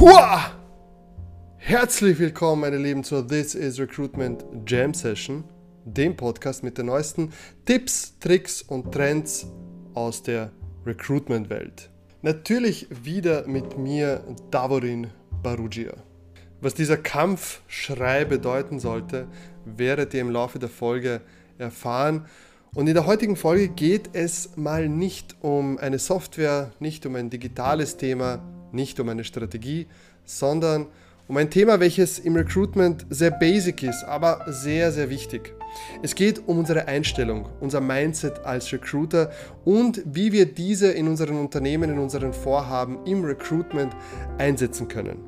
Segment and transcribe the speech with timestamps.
[0.00, 0.52] Hua!
[1.56, 5.42] Herzlich willkommen, meine Lieben, zur This is Recruitment Jam Session,
[5.84, 7.32] dem Podcast mit den neuesten
[7.64, 9.48] Tipps, Tricks und Trends
[9.94, 10.52] aus der
[10.86, 11.90] Recruitment-Welt.
[12.22, 14.22] Natürlich wieder mit mir,
[14.52, 15.08] Davorin
[15.42, 15.94] Barugia.
[16.60, 19.26] Was dieser Kampfschrei bedeuten sollte,
[19.64, 21.22] werdet ihr im Laufe der Folge
[21.58, 22.26] erfahren.
[22.72, 27.30] Und in der heutigen Folge geht es mal nicht um eine Software, nicht um ein
[27.30, 29.86] digitales Thema, nicht um eine Strategie,
[30.24, 30.86] sondern
[31.28, 35.54] um ein Thema, welches im Recruitment sehr basic ist, aber sehr, sehr wichtig.
[36.02, 39.30] Es geht um unsere Einstellung, unser Mindset als Recruiter
[39.64, 43.94] und wie wir diese in unseren Unternehmen, in unseren Vorhaben im Recruitment
[44.38, 45.18] einsetzen können.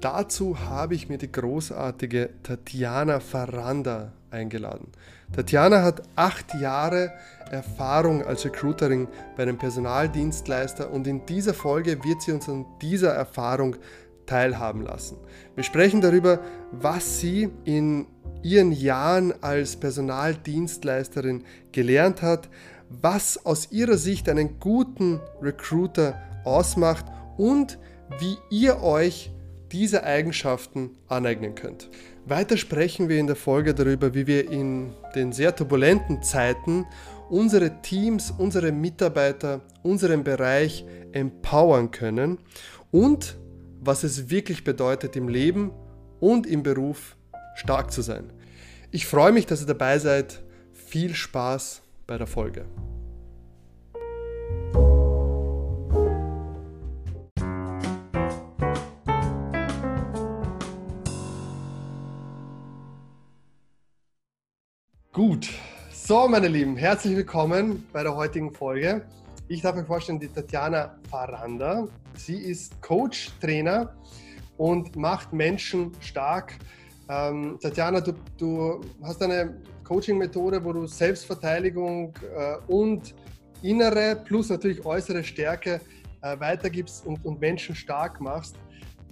[0.00, 4.88] Dazu habe ich mir die großartige Tatjana Faranda eingeladen.
[5.34, 7.12] Tatjana hat acht Jahre
[7.50, 13.10] Erfahrung als Recruiterin bei einem Personaldienstleister und in dieser Folge wird sie uns an dieser
[13.10, 13.76] Erfahrung
[14.26, 15.18] teilhaben lassen.
[15.56, 18.06] Wir sprechen darüber, was sie in
[18.42, 22.48] ihren Jahren als Personaldienstleisterin gelernt hat,
[22.88, 27.78] was aus ihrer Sicht einen guten Recruiter ausmacht und
[28.18, 29.30] wie ihr euch
[29.72, 31.88] diese Eigenschaften aneignen könnt.
[32.26, 36.86] Weiter sprechen wir in der Folge darüber, wie wir in den sehr turbulenten Zeiten
[37.30, 42.38] unsere Teams, unsere Mitarbeiter, unseren Bereich empowern können
[42.90, 43.38] und
[43.80, 45.70] was es wirklich bedeutet im Leben
[46.18, 47.16] und im Beruf
[47.54, 48.32] stark zu sein.
[48.90, 50.42] Ich freue mich, dass ihr dabei seid.
[50.72, 52.66] Viel Spaß bei der Folge.
[65.12, 65.50] Gut,
[66.06, 69.06] so meine Lieben, herzlich willkommen bei der heutigen Folge.
[69.48, 71.86] Ich darf mir vorstellen, die Tatjana Faranda.
[72.16, 73.94] Sie ist Coach, Trainer
[74.56, 76.54] und macht Menschen stark.
[77.08, 83.14] Ähm, Tatjana, du, du, hast eine Coaching-Methode, wo du Selbstverteidigung äh, und
[83.62, 85.80] innere plus natürlich äußere Stärke
[86.22, 88.56] äh, weitergibst und, und Menschen stark machst.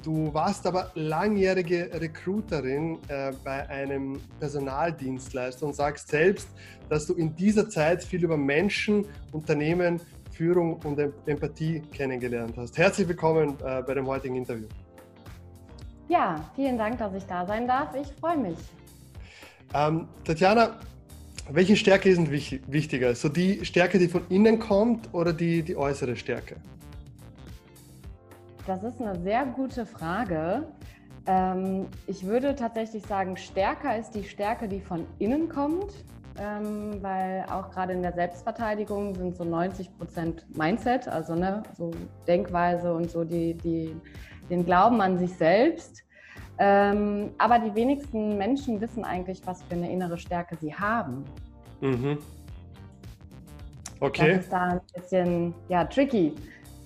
[0.05, 6.49] Du warst aber langjährige Recruiterin äh, bei einem Personaldienstleister und sagst selbst,
[6.89, 10.01] dass du in dieser Zeit viel über Menschen, Unternehmen,
[10.31, 12.79] Führung und Empathie kennengelernt hast.
[12.79, 14.69] Herzlich willkommen äh, bei dem heutigen Interview.
[16.09, 17.95] Ja, vielen Dank, dass ich da sein darf.
[17.97, 18.59] Ich freue mich.
[19.75, 20.79] Ähm, Tatjana,
[21.51, 23.17] welche Stärke ist wichtiger?
[23.17, 26.57] So die Stärke, die von innen kommt oder die, die äußere Stärke?
[28.69, 30.65] Das ist eine sehr gute Frage.
[31.27, 36.05] Ähm, ich würde tatsächlich sagen, stärker ist die Stärke, die von innen kommt,
[36.39, 41.93] ähm, weil auch gerade in der Selbstverteidigung sind so 90 Prozent Mindset, also ne, so
[42.27, 43.97] Denkweise und so die, die,
[44.51, 46.05] den Glauben an sich selbst.
[46.59, 51.25] Ähm, aber die wenigsten Menschen wissen eigentlich, was für eine innere Stärke sie haben.
[51.81, 52.19] Mhm.
[54.01, 54.35] Okay.
[54.35, 56.35] Das ist da ein bisschen ja, tricky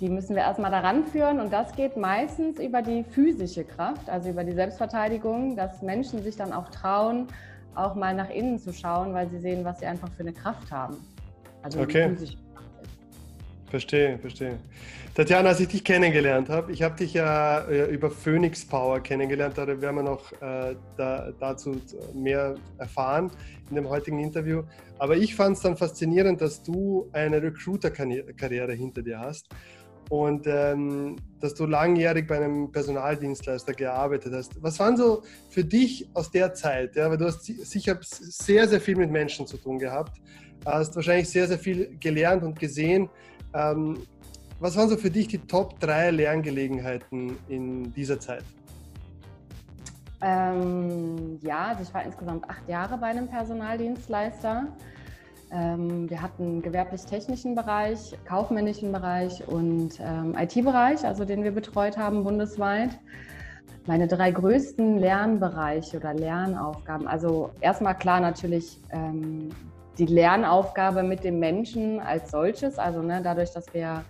[0.02, 4.30] die müssen wir erstmal daran führen und das geht meistens über die physische Kraft, also
[4.30, 7.28] über die Selbstverteidigung, dass Menschen sich dann auch trauen,
[7.76, 10.72] auch mal nach innen zu schauen, weil sie sehen, was sie einfach für eine Kraft
[10.72, 10.96] haben.
[11.62, 12.08] Also okay.
[12.08, 12.88] physische Kraft.
[13.70, 14.58] Verstehe, verstehe.
[15.14, 19.56] Tatjana, als ich dich kennengelernt habe, ich habe dich ja äh, über Phoenix Power kennengelernt,
[19.56, 21.80] da werden wir noch äh, da, dazu
[22.12, 23.30] mehr erfahren
[23.70, 24.64] in dem heutigen Interview.
[24.98, 29.46] Aber ich fand es dann faszinierend, dass du eine Recruiter-Karriere hinter dir hast
[30.12, 34.62] und ähm, dass du langjährig bei einem Personaldienstleister gearbeitet hast.
[34.62, 36.97] Was waren so für dich aus der Zeit?
[36.97, 40.21] Ja, weil du hast sicher sehr, sehr viel mit Menschen zu tun gehabt,
[40.67, 43.09] hast wahrscheinlich sehr, sehr viel gelernt und gesehen.
[43.55, 44.03] Ähm,
[44.61, 48.44] was waren so für dich die Top 3 Lerngelegenheiten in dieser Zeit?
[50.21, 54.67] Ähm, ja, also ich war insgesamt acht Jahre bei einem Personaldienstleister.
[55.52, 62.25] Ähm, wir hatten gewerblich-technischen Bereich, kaufmännischen Bereich und ähm, IT-Bereich, also den wir betreut haben
[62.25, 62.99] bundesweit.
[63.87, 69.50] Meine drei größten Lernbereiche oder Lernaufgaben, also erstmal klar natürlich ähm,
[69.99, 74.05] die Lernaufgabe mit dem Menschen als solches, also ne, dadurch, dass wir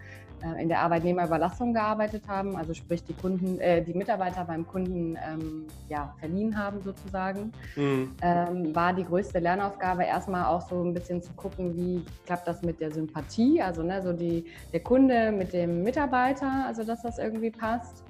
[0.60, 5.66] in der Arbeitnehmerüberlassung gearbeitet haben, also sprich die Kunden, äh, die Mitarbeiter beim Kunden ähm,
[5.88, 8.10] ja, verliehen haben sozusagen, mhm.
[8.22, 12.62] ähm, war die größte Lernaufgabe erstmal auch so ein bisschen zu gucken, wie klappt das
[12.62, 17.18] mit der Sympathie, also ne, so die, der Kunde mit dem Mitarbeiter, also dass das
[17.18, 18.04] irgendwie passt.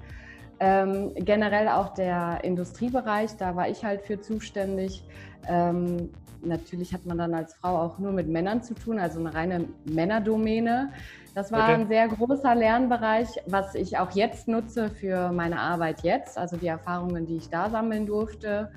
[0.59, 5.03] Ähm, generell auch der Industriebereich, da war ich halt für zuständig.
[5.47, 6.09] Ähm,
[6.41, 9.65] natürlich hat man dann als Frau auch nur mit Männern zu tun, also eine reine
[9.85, 10.91] Männerdomäne.
[11.35, 11.73] Das war okay.
[11.73, 16.67] ein sehr großer Lernbereich, was ich auch jetzt nutze für meine Arbeit jetzt, also die
[16.67, 18.71] Erfahrungen, die ich da sammeln durfte.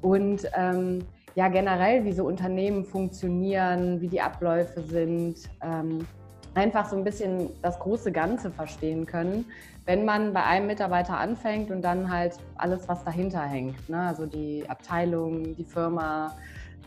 [0.00, 1.00] Und ähm,
[1.34, 5.36] ja, generell, wie so Unternehmen funktionieren, wie die Abläufe sind.
[5.62, 6.06] Ähm,
[6.54, 9.44] einfach so ein bisschen das große Ganze verstehen können,
[9.86, 13.88] wenn man bei einem Mitarbeiter anfängt und dann halt alles, was dahinter hängt.
[13.88, 14.00] Ne?
[14.00, 16.36] Also die Abteilung, die Firma,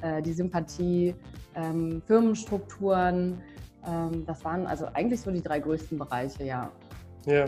[0.01, 1.15] äh, die Sympathie,
[1.55, 3.41] ähm, Firmenstrukturen.
[3.87, 6.71] Ähm, das waren also eigentlich so die drei größten Bereiche, ja.
[7.25, 7.45] Ja.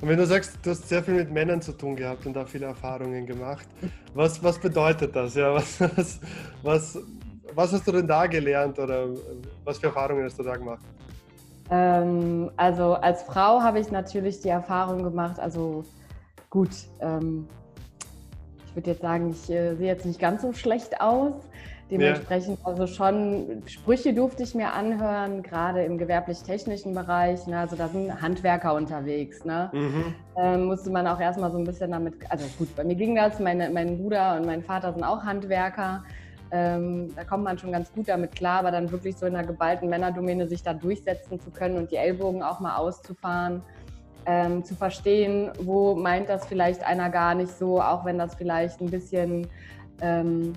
[0.00, 2.46] Und wenn du sagst, du hast sehr viel mit Männern zu tun gehabt und da
[2.46, 3.68] viele Erfahrungen gemacht,
[4.14, 5.34] was, was bedeutet das?
[5.34, 6.20] Ja, was, was,
[6.62, 6.98] was,
[7.54, 9.08] was hast du denn da gelernt oder
[9.64, 10.82] was für Erfahrungen hast du da gemacht?
[11.70, 15.84] Ähm, also als Frau habe ich natürlich die Erfahrung gemacht, also
[16.48, 17.46] gut, ähm,
[18.66, 21.34] ich würde jetzt sagen, ich äh, sehe jetzt nicht ganz so schlecht aus.
[21.90, 22.66] Dementsprechend ja.
[22.66, 27.46] also schon Sprüche durfte ich mir anhören, gerade im gewerblich-technischen Bereich.
[27.46, 27.58] Ne?
[27.58, 29.44] Also da sind Handwerker unterwegs.
[29.44, 29.70] Ne?
[29.72, 30.14] Mhm.
[30.36, 33.40] Ähm, musste man auch erstmal so ein bisschen damit, also gut, bei mir ging das,
[33.40, 36.04] meine, mein Bruder und mein Vater sind auch Handwerker.
[36.52, 39.46] Ähm, da kommt man schon ganz gut damit klar, aber dann wirklich so in einer
[39.46, 43.62] geballten Männerdomäne sich da durchsetzen zu können und die Ellbogen auch mal auszufahren,
[44.26, 48.80] ähm, zu verstehen, wo meint das vielleicht einer gar nicht so, auch wenn das vielleicht
[48.80, 49.46] ein bisschen
[50.00, 50.52] ähm,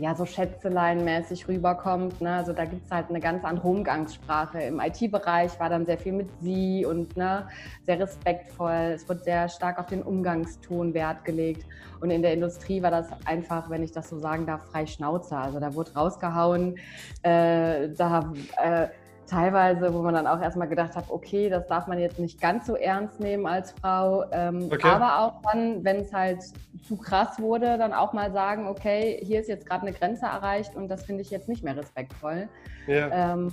[0.00, 2.20] ja, so Schätzelein-mäßig rüberkommt.
[2.20, 2.34] Ne?
[2.34, 4.60] Also da gibt es halt eine ganz andere Umgangssprache.
[4.60, 7.48] Im IT-Bereich war dann sehr viel mit Sie und ne,
[7.84, 8.92] sehr respektvoll.
[8.94, 11.66] Es wird sehr stark auf den Umgangston Wert gelegt.
[12.00, 15.36] Und in der Industrie war das einfach, wenn ich das so sagen darf, frei Schnauze.
[15.36, 16.76] Also da wurde rausgehauen.
[17.22, 18.88] Äh, da äh,
[19.28, 22.66] teilweise, wo man dann auch erstmal gedacht hat, okay, das darf man jetzt nicht ganz
[22.66, 24.24] so ernst nehmen als Frau.
[24.32, 24.88] Ähm, okay.
[24.88, 26.42] Aber auch dann, wenn es halt
[26.86, 30.74] zu krass wurde, dann auch mal sagen, okay, hier ist jetzt gerade eine Grenze erreicht
[30.74, 32.48] und das finde ich jetzt nicht mehr respektvoll.
[32.86, 33.34] Ja.
[33.34, 33.52] Ähm,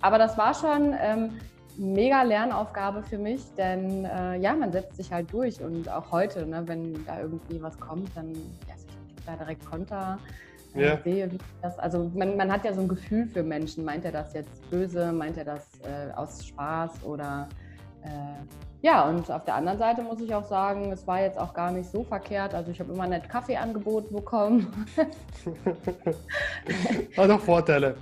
[0.00, 1.30] aber das war schon ähm,
[1.78, 6.46] mega Lernaufgabe für mich, denn äh, ja, man setzt sich halt durch und auch heute,
[6.46, 8.32] ne, wenn da irgendwie was kommt, dann
[8.68, 10.18] ja, ich da direkt Konter
[10.80, 10.98] ja.
[11.02, 13.84] sehe, wie das, also man, man hat ja so ein Gefühl für Menschen.
[13.84, 15.12] Meint er das jetzt böse?
[15.12, 17.04] Meint er das äh, aus Spaß?
[17.04, 17.48] Oder
[18.02, 18.08] äh,
[18.82, 21.70] ja, und auf der anderen Seite muss ich auch sagen, es war jetzt auch gar
[21.70, 22.54] nicht so verkehrt.
[22.54, 24.86] Also ich habe immer nett Kaffee angeboten bekommen.
[27.16, 27.96] hat auch Vorteile.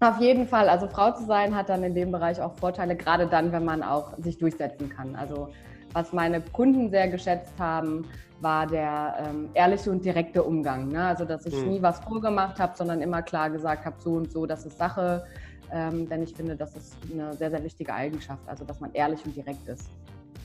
[0.00, 0.68] Auf jeden Fall.
[0.68, 3.84] Also Frau zu sein hat dann in dem Bereich auch Vorteile, gerade dann, wenn man
[3.84, 5.14] auch sich durchsetzen kann.
[5.14, 5.50] Also
[5.92, 8.06] was meine Kunden sehr geschätzt haben,
[8.40, 10.88] war der ähm, ehrliche und direkte Umgang.
[10.88, 11.04] Ne?
[11.04, 11.70] Also, dass ich mhm.
[11.70, 15.24] nie was vorgemacht habe, sondern immer klar gesagt habe, so und so, das ist Sache.
[15.70, 19.24] Ähm, denn ich finde, das ist eine sehr, sehr wichtige Eigenschaft, also dass man ehrlich
[19.24, 19.88] und direkt ist.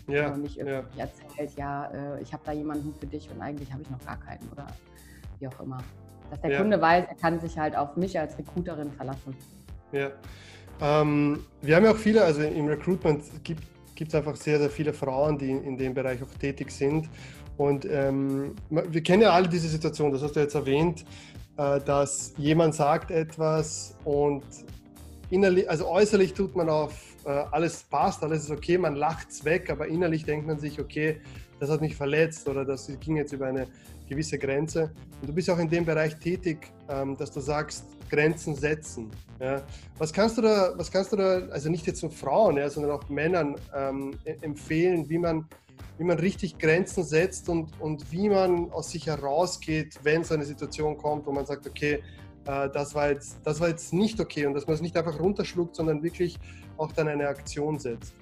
[0.07, 1.03] Ja, und nicht irgendwie ja.
[1.03, 4.17] erzählt, ja, äh, ich habe da jemanden für dich und eigentlich habe ich noch gar
[4.17, 4.67] keinen oder
[5.39, 5.79] wie auch immer.
[6.29, 6.59] Dass der ja.
[6.59, 9.35] Kunde weiß, er kann sich halt auf mich als Recruiterin verlassen.
[9.91, 10.11] Ja.
[10.79, 13.63] Ähm, wir haben ja auch viele, also im Recruitment gibt
[14.01, 17.09] es einfach sehr, sehr viele Frauen, die in, in dem Bereich auch tätig sind.
[17.57, 21.05] Und ähm, wir kennen ja alle diese Situation, das hast du jetzt erwähnt,
[21.57, 24.43] äh, dass jemand sagt etwas und
[25.31, 26.93] innerlich, also äußerlich tut man auf,
[27.25, 30.79] äh, alles passt, alles ist okay, man lacht es weg, aber innerlich denkt man sich,
[30.79, 31.19] okay,
[31.59, 33.67] das hat mich verletzt oder das ging jetzt über eine
[34.07, 34.91] gewisse Grenze.
[35.21, 39.11] Und du bist auch in dem Bereich tätig, ähm, dass du sagst, Grenzen setzen.
[39.39, 39.61] Ja.
[39.97, 42.91] Was kannst du da, was kannst du da, also nicht jetzt nur Frauen, ja, sondern
[42.91, 45.47] auch Männern ähm, e-, empfehlen, wie man
[45.97, 50.45] wie man richtig Grenzen setzt und, und wie man aus sich herausgeht, wenn so eine
[50.45, 52.03] Situation kommt, wo man sagt, okay,
[52.45, 55.19] äh, das, war jetzt, das war jetzt nicht okay und dass man es nicht einfach
[55.19, 56.37] runterschluckt, sondern wirklich
[56.77, 58.13] auch dann eine Aktion setzt.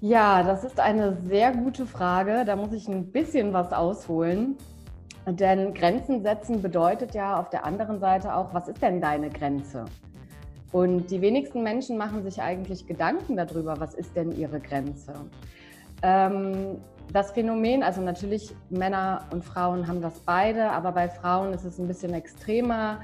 [0.00, 2.44] Ja, das ist eine sehr gute Frage.
[2.46, 4.56] Da muss ich ein bisschen was ausholen.
[5.26, 9.84] Denn Grenzen setzen bedeutet ja auf der anderen Seite auch, was ist denn deine Grenze?
[10.72, 15.14] Und die wenigsten Menschen machen sich eigentlich Gedanken darüber, was ist denn ihre Grenze.
[16.02, 16.78] Ähm,
[17.12, 21.78] das Phänomen, also natürlich Männer und Frauen haben das beide, aber bei Frauen ist es
[21.78, 23.00] ein bisschen extremer.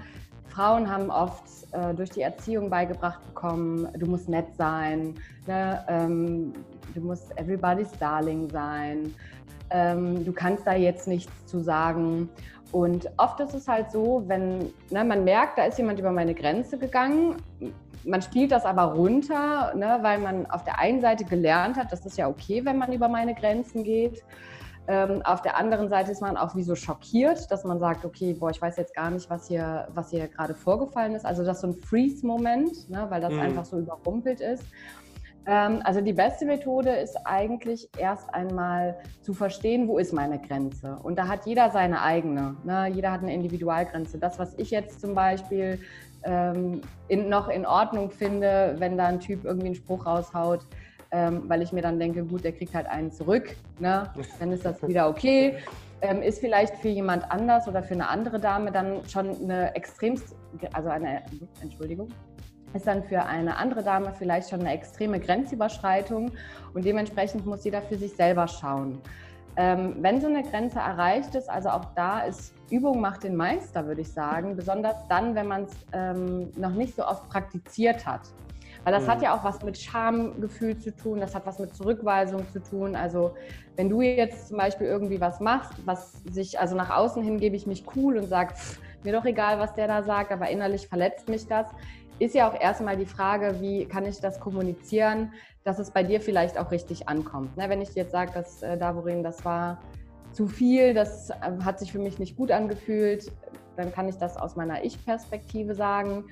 [0.48, 1.42] Frauen haben oft
[1.72, 5.14] äh, durch die Erziehung beigebracht bekommen, du musst nett sein,
[5.46, 5.84] ne?
[5.88, 6.52] ähm,
[6.94, 9.12] du musst everybody's darling sein,
[9.70, 12.28] ähm, du kannst da jetzt nichts zu sagen.
[12.72, 16.34] Und oft ist es halt so, wenn ne, man merkt, da ist jemand über meine
[16.34, 17.36] Grenze gegangen,
[18.04, 22.06] man spielt das aber runter, ne, weil man auf der einen Seite gelernt hat, das
[22.06, 24.24] ist ja okay, wenn man über meine Grenzen geht.
[24.88, 28.34] Ähm, auf der anderen Seite ist man auch wie so schockiert, dass man sagt, okay,
[28.34, 31.26] boah, ich weiß jetzt gar nicht, was hier, was hier gerade vorgefallen ist.
[31.26, 33.40] Also das ist so ein Freeze-Moment, ne, weil das mhm.
[33.40, 34.64] einfach so überrumpelt ist.
[35.46, 40.98] Ähm, also die beste Methode ist eigentlich erst einmal zu verstehen, wo ist meine Grenze.
[41.02, 42.56] Und da hat jeder seine eigene.
[42.64, 42.88] Ne?
[42.92, 44.18] Jeder hat eine Individualgrenze.
[44.18, 45.80] Das, was ich jetzt zum Beispiel
[46.24, 50.66] ähm, in, noch in Ordnung finde, wenn da ein Typ irgendwie einen Spruch raushaut,
[51.12, 54.10] ähm, weil ich mir dann denke, gut, der kriegt halt einen zurück, ne?
[54.40, 55.58] dann ist das wieder okay.
[56.02, 60.34] Ähm, ist vielleicht für jemand anders oder für eine andere Dame dann schon eine extremst,
[60.74, 61.22] also eine,
[61.62, 62.08] Entschuldigung,
[62.74, 66.32] ist dann für eine andere Dame vielleicht schon eine extreme Grenzüberschreitung
[66.74, 69.00] und dementsprechend muss jeder für sich selber schauen.
[69.58, 73.86] Ähm, wenn so eine Grenze erreicht ist, also auch da ist Übung macht den Meister,
[73.86, 78.20] würde ich sagen, besonders dann, wenn man es ähm, noch nicht so oft praktiziert hat.
[78.84, 79.08] Weil das mhm.
[79.08, 82.94] hat ja auch was mit Schamgefühl zu tun, das hat was mit Zurückweisung zu tun.
[82.94, 83.34] Also
[83.76, 87.56] wenn du jetzt zum Beispiel irgendwie was machst, was sich, also nach außen hin gebe
[87.56, 88.54] ich mich cool und sage,
[89.02, 91.66] mir doch egal, was der da sagt, aber innerlich verletzt mich das,
[92.18, 95.32] ist ja auch erstmal die Frage, wie kann ich das kommunizieren,
[95.64, 97.56] dass es bei dir vielleicht auch richtig ankommt.
[97.56, 99.80] Ne, wenn ich jetzt sage, dass äh, Davorin, das war
[100.32, 103.32] zu viel, das äh, hat sich für mich nicht gut angefühlt,
[103.76, 106.24] dann kann ich das aus meiner Ich-Perspektive sagen.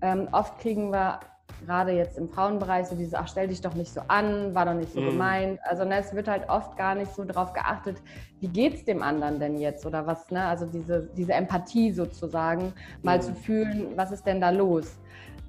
[0.00, 1.20] Ähm, oft kriegen wir
[1.66, 4.74] gerade jetzt im Frauenbereich so dieses, ach, stell dich doch nicht so an, war doch
[4.74, 5.06] nicht so mm.
[5.06, 5.60] gemeint.
[5.64, 8.00] Also ne, es wird halt oft gar nicht so darauf geachtet,
[8.40, 10.44] wie geht es dem anderen denn jetzt oder was, ne?
[10.44, 13.22] Also diese, diese Empathie sozusagen, mal mm.
[13.22, 14.98] zu fühlen, was ist denn da los?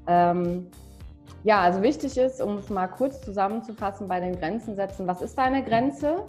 [0.09, 0.67] Ähm,
[1.43, 5.37] ja, also wichtig ist, um es mal kurz zusammenzufassen bei den Grenzen setzen, was ist
[5.37, 6.23] deine Grenze?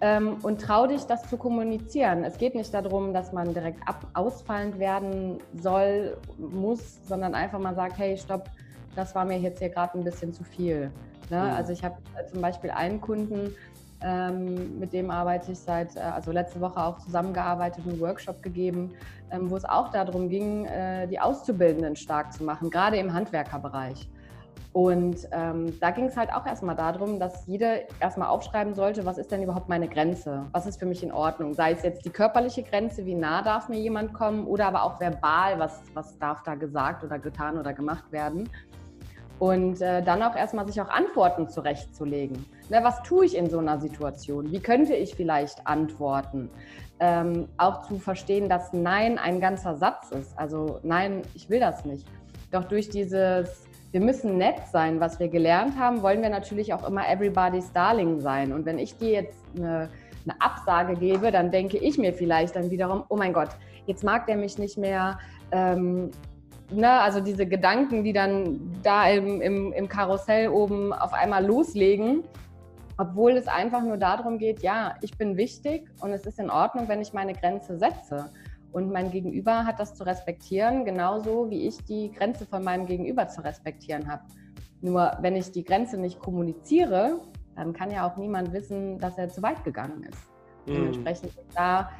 [0.00, 2.24] Ähm, und trau dich, das zu kommunizieren.
[2.24, 7.74] Es geht nicht darum, dass man direkt ab ausfallend werden soll, muss, sondern einfach mal
[7.74, 8.48] sagt, hey, stopp,
[8.96, 10.90] das war mir jetzt hier gerade ein bisschen zu viel.
[11.28, 11.42] Ne?
[11.42, 11.50] Mhm.
[11.50, 11.96] Also ich habe
[12.30, 13.54] zum Beispiel einen Kunden,
[14.02, 18.92] ähm, mit dem arbeite ich seit, äh, also letzte Woche auch zusammengearbeitet, einen Workshop gegeben,
[19.30, 24.08] ähm, wo es auch darum ging, äh, die Auszubildenden stark zu machen, gerade im Handwerkerbereich.
[24.72, 29.18] Und ähm, da ging es halt auch erstmal darum, dass jeder erstmal aufschreiben sollte, was
[29.18, 30.46] ist denn überhaupt meine Grenze?
[30.52, 31.54] Was ist für mich in Ordnung?
[31.54, 35.00] Sei es jetzt die körperliche Grenze, wie nah darf mir jemand kommen, oder aber auch
[35.00, 38.48] verbal, was, was darf da gesagt oder getan oder gemacht werden.
[39.40, 42.44] Und äh, dann auch erstmal sich auch Antworten zurechtzulegen.
[42.70, 44.52] Ne, was tue ich in so einer Situation?
[44.52, 46.48] Wie könnte ich vielleicht antworten?
[47.00, 50.38] Ähm, auch zu verstehen, dass Nein ein ganzer Satz ist.
[50.38, 52.06] Also Nein, ich will das nicht.
[52.52, 56.86] Doch durch dieses, wir müssen nett sein, was wir gelernt haben, wollen wir natürlich auch
[56.86, 58.52] immer everybody's darling sein.
[58.52, 59.88] Und wenn ich dir jetzt eine,
[60.24, 63.50] eine Absage gebe, dann denke ich mir vielleicht dann wiederum, oh mein Gott,
[63.86, 65.18] jetzt mag der mich nicht mehr.
[65.50, 66.12] Ähm,
[66.70, 72.22] ne, also diese Gedanken, die dann da im, im, im Karussell oben auf einmal loslegen,
[73.00, 76.86] obwohl es einfach nur darum geht, ja, ich bin wichtig und es ist in Ordnung,
[76.86, 78.30] wenn ich meine Grenze setze.
[78.72, 83.26] Und mein Gegenüber hat das zu respektieren, genauso wie ich die Grenze von meinem Gegenüber
[83.26, 84.22] zu respektieren habe.
[84.82, 87.20] Nur wenn ich die Grenze nicht kommuniziere,
[87.56, 90.20] dann kann ja auch niemand wissen, dass er zu weit gegangen ist.
[90.66, 90.74] Mhm.
[90.74, 91.90] Dementsprechend ist da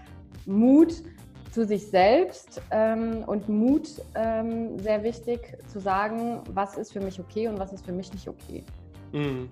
[0.45, 1.02] Mut,
[1.50, 7.19] zu sich selbst ähm, und Mut ähm, sehr wichtig zu sagen, was ist für mich
[7.19, 8.62] okay und was ist für mich nicht okay.
[9.12, 9.49] Mhm.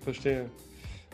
[0.00, 0.48] Verstehe.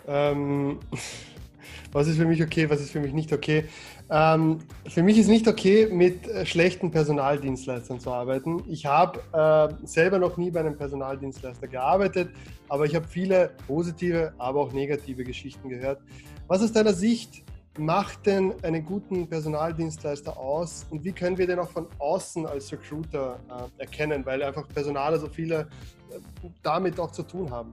[0.06, 0.78] Ähm,
[1.92, 3.64] was ist für mich okay, was ist für mich nicht okay?
[4.10, 8.62] Ähm, für mich ist nicht okay, mit äh, schlechten Personaldienstleistern zu arbeiten.
[8.68, 12.30] Ich habe äh, selber noch nie bei einem Personaldienstleister gearbeitet,
[12.68, 16.00] aber ich habe viele positive, aber auch negative Geschichten gehört.
[16.48, 17.44] Was aus deiner Sicht
[17.78, 22.72] macht denn einen guten Personaldienstleister aus und wie können wir den auch von außen als
[22.72, 25.68] Recruiter äh, erkennen, weil einfach Personale so viele
[26.10, 26.18] äh,
[26.62, 27.72] damit auch zu tun haben?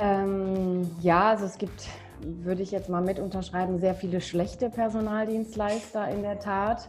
[0.00, 1.88] Ähm, ja, also es gibt,
[2.20, 6.88] würde ich jetzt mal mit unterschreiben, sehr viele schlechte Personaldienstleister in der Tat.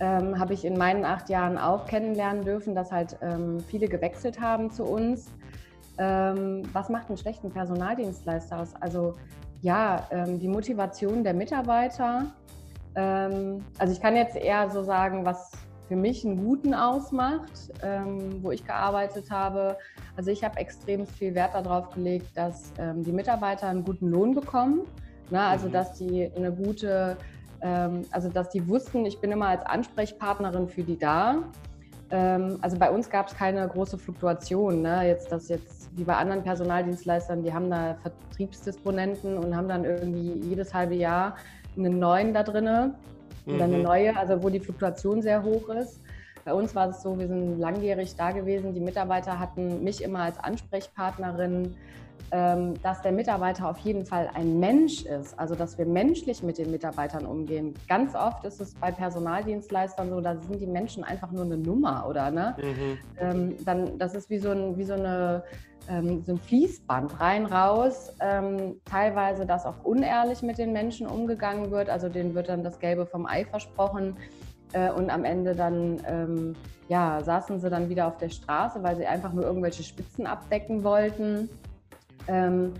[0.00, 4.40] Ähm, Habe ich in meinen acht Jahren auch kennenlernen dürfen, dass halt ähm, viele gewechselt
[4.40, 5.30] haben zu uns.
[5.98, 8.74] Ähm, was macht einen schlechten Personaldienstleister aus?
[8.80, 9.14] Also
[9.60, 12.26] ja, ähm, die Motivation der Mitarbeiter.
[12.96, 15.52] Ähm, also ich kann jetzt eher so sagen, was
[15.88, 19.76] für mich einen guten ausmacht, ähm, wo ich gearbeitet habe.
[20.16, 24.34] Also ich habe extrem viel Wert darauf gelegt, dass ähm, die Mitarbeiter einen guten Lohn
[24.34, 24.82] bekommen.
[25.30, 25.40] Ne?
[25.40, 25.72] Also mhm.
[25.72, 27.16] dass die eine gute,
[27.60, 31.42] ähm, also dass die wussten, ich bin immer als Ansprechpartnerin für die da.
[32.10, 34.82] Ähm, also bei uns gab es keine große Fluktuation.
[34.82, 35.08] Ne?
[35.08, 40.32] Jetzt, dass jetzt wie bei anderen Personaldienstleistern, die haben da Vertriebsdisponenten und haben dann irgendwie
[40.48, 41.36] jedes halbe Jahr
[41.76, 42.94] einen neuen da drinne
[43.46, 43.82] oder eine mhm.
[43.82, 46.00] neue, also wo die Fluktuation sehr hoch ist.
[46.44, 48.74] Bei uns war es so, wir sind langjährig da gewesen.
[48.74, 51.74] Die Mitarbeiter hatten mich immer als Ansprechpartnerin
[52.34, 56.56] ähm, dass der Mitarbeiter auf jeden Fall ein Mensch ist, also dass wir menschlich mit
[56.56, 57.74] den Mitarbeitern umgehen.
[57.88, 62.06] Ganz oft ist es bei Personaldienstleistern so, da sind die Menschen einfach nur eine Nummer,
[62.08, 62.30] oder?
[62.30, 62.56] Ne?
[62.58, 62.98] Mhm.
[63.20, 65.44] Ähm, dann, das ist wie so, ein, wie so, eine,
[65.90, 68.14] ähm, so ein Fließband rein, raus.
[68.86, 73.04] Teilweise, dass auch unehrlich mit den Menschen umgegangen wird, also denen wird dann das Gelbe
[73.04, 74.16] vom Ei versprochen.
[74.72, 76.56] Äh, und am Ende dann ähm,
[76.88, 80.84] ja, saßen sie dann wieder auf der Straße, weil sie einfach nur irgendwelche Spitzen abdecken
[80.84, 81.48] wollten.
[82.28, 82.74] Ähm,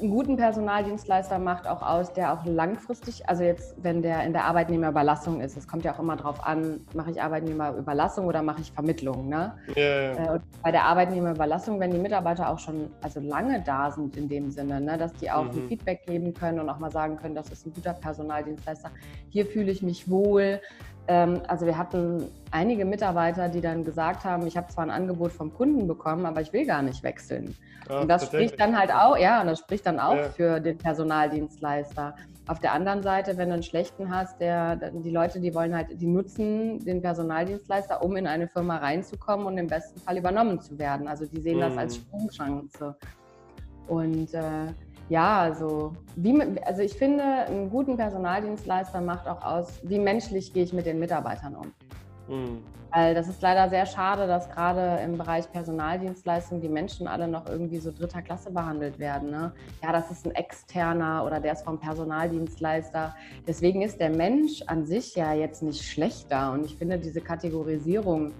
[0.00, 4.44] einen guten Personaldienstleister macht auch aus, der auch langfristig, also jetzt, wenn der in der
[4.44, 8.72] Arbeitnehmerüberlassung ist, es kommt ja auch immer darauf an, mache ich Arbeitnehmerüberlassung oder mache ich
[8.72, 9.28] Vermittlung.
[9.28, 9.52] Ne?
[9.76, 10.36] Ja.
[10.36, 14.50] Äh, bei der Arbeitnehmerüberlassung, wenn die Mitarbeiter auch schon also lange da sind in dem
[14.50, 15.50] Sinne, ne, dass die auch mhm.
[15.50, 18.90] ein Feedback geben können und auch mal sagen können, das ist ein guter Personaldienstleister,
[19.28, 20.60] hier fühle ich mich wohl,
[21.06, 25.52] also wir hatten einige Mitarbeiter, die dann gesagt haben, ich habe zwar ein Angebot vom
[25.52, 27.56] Kunden bekommen, aber ich will gar nicht wechseln.
[27.88, 30.28] Ach, und das spricht dann halt auch, ja, und das spricht dann auch ja.
[30.28, 32.14] für den Personaldienstleister.
[32.46, 36.00] Auf der anderen Seite, wenn du einen schlechten hast, der, die Leute, die wollen halt,
[36.00, 40.78] die nutzen den Personaldienstleister, um in eine Firma reinzukommen und im besten Fall übernommen zu
[40.78, 41.08] werden.
[41.08, 41.60] Also die sehen mhm.
[41.60, 42.02] das als mhm.
[42.02, 42.96] Sprungchance.
[43.88, 44.72] Und äh,
[45.10, 50.62] ja, also, wie, also ich finde, einen guten Personaldienstleister macht auch aus, wie menschlich gehe
[50.62, 51.72] ich mit den Mitarbeitern um.
[52.28, 52.62] Mhm.
[52.92, 57.48] Weil das ist leider sehr schade, dass gerade im Bereich Personaldienstleistung die Menschen alle noch
[57.48, 59.30] irgendwie so dritter Klasse behandelt werden.
[59.30, 59.52] Ne?
[59.82, 63.14] Ja, das ist ein externer oder der ist vom Personaldienstleister.
[63.48, 66.52] Deswegen ist der Mensch an sich ja jetzt nicht schlechter.
[66.52, 68.32] Und ich finde diese Kategorisierung,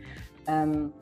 [0.46, 0.92] ähm,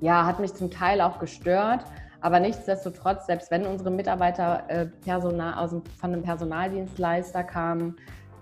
[0.00, 1.84] ja, hat mich zum Teil auch gestört.
[2.20, 7.96] Aber nichtsdestotrotz, selbst wenn unsere Mitarbeiter äh, Personal, aus dem, von einem Personaldienstleister kamen,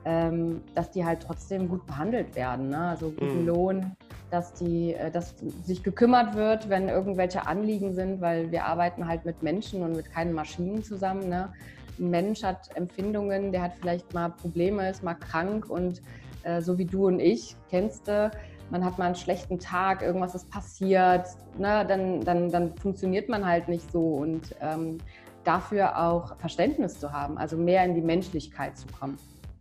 [0.05, 2.71] ähm, dass die halt trotzdem gut behandelt werden.
[2.71, 2.79] Ne?
[2.79, 3.47] Also guten mhm.
[3.47, 3.97] Lohn,
[4.31, 9.25] dass, die, äh, dass sich gekümmert wird, wenn irgendwelche Anliegen sind, weil wir arbeiten halt
[9.25, 11.29] mit Menschen und mit keinen Maschinen zusammen.
[11.29, 11.53] Ne?
[11.99, 16.01] Ein Mensch hat Empfindungen, der hat vielleicht mal Probleme, ist mal krank und
[16.43, 18.31] äh, so wie du und ich, kennst du,
[18.71, 21.27] man hat mal einen schlechten Tag, irgendwas ist passiert,
[21.59, 24.01] ne, dann, dann, dann funktioniert man halt nicht so.
[24.01, 24.99] Und ähm,
[25.45, 29.19] dafür auch Verständnis zu haben, also mehr in die Menschlichkeit zu kommen.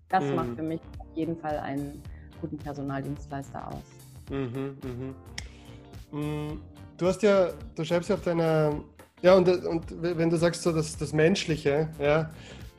[0.10, 0.36] Das mhm.
[0.36, 2.02] macht für mich auf jeden Fall einen
[2.42, 3.84] guten Personaldienstleister aus.
[4.30, 6.20] Mhm, mhm.
[6.20, 6.62] Mm,
[6.98, 8.74] du hast ja, du schreibst ja auf deiner,
[9.22, 12.30] ja, und, und wenn du sagst so das, das Menschliche, ja,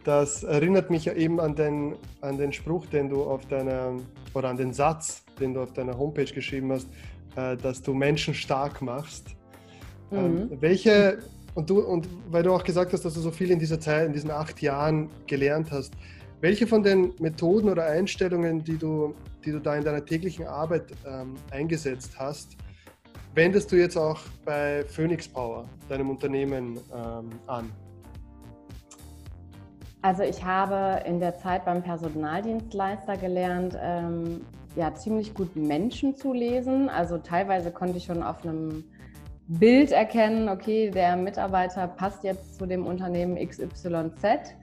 [0.04, 3.92] das erinnert mich ja eben an den, an den Spruch, den du auf deiner,
[4.38, 6.88] oder an den Satz, den du auf deiner Homepage geschrieben hast,
[7.36, 9.36] äh, dass du Menschen stark machst.
[10.10, 10.50] Ähm, mhm.
[10.60, 11.18] welche,
[11.54, 14.06] und du, und weil du auch gesagt hast, dass du so viel in dieser Zeit,
[14.06, 15.92] in diesen acht Jahren gelernt hast,
[16.40, 20.84] welche von den Methoden oder Einstellungen, die du, die du da in deiner täglichen Arbeit
[21.04, 22.56] ähm, eingesetzt hast,
[23.34, 27.70] wendest du jetzt auch bei Phoenix Power, deinem Unternehmen, ähm, an?
[30.08, 34.40] Also ich habe in der Zeit beim Personaldienstleister gelernt, ähm,
[34.74, 36.88] ja, ziemlich gut Menschen zu lesen.
[36.88, 38.84] Also teilweise konnte ich schon auf einem
[39.48, 44.54] Bild erkennen, okay, der Mitarbeiter passt jetzt zu dem Unternehmen XYZ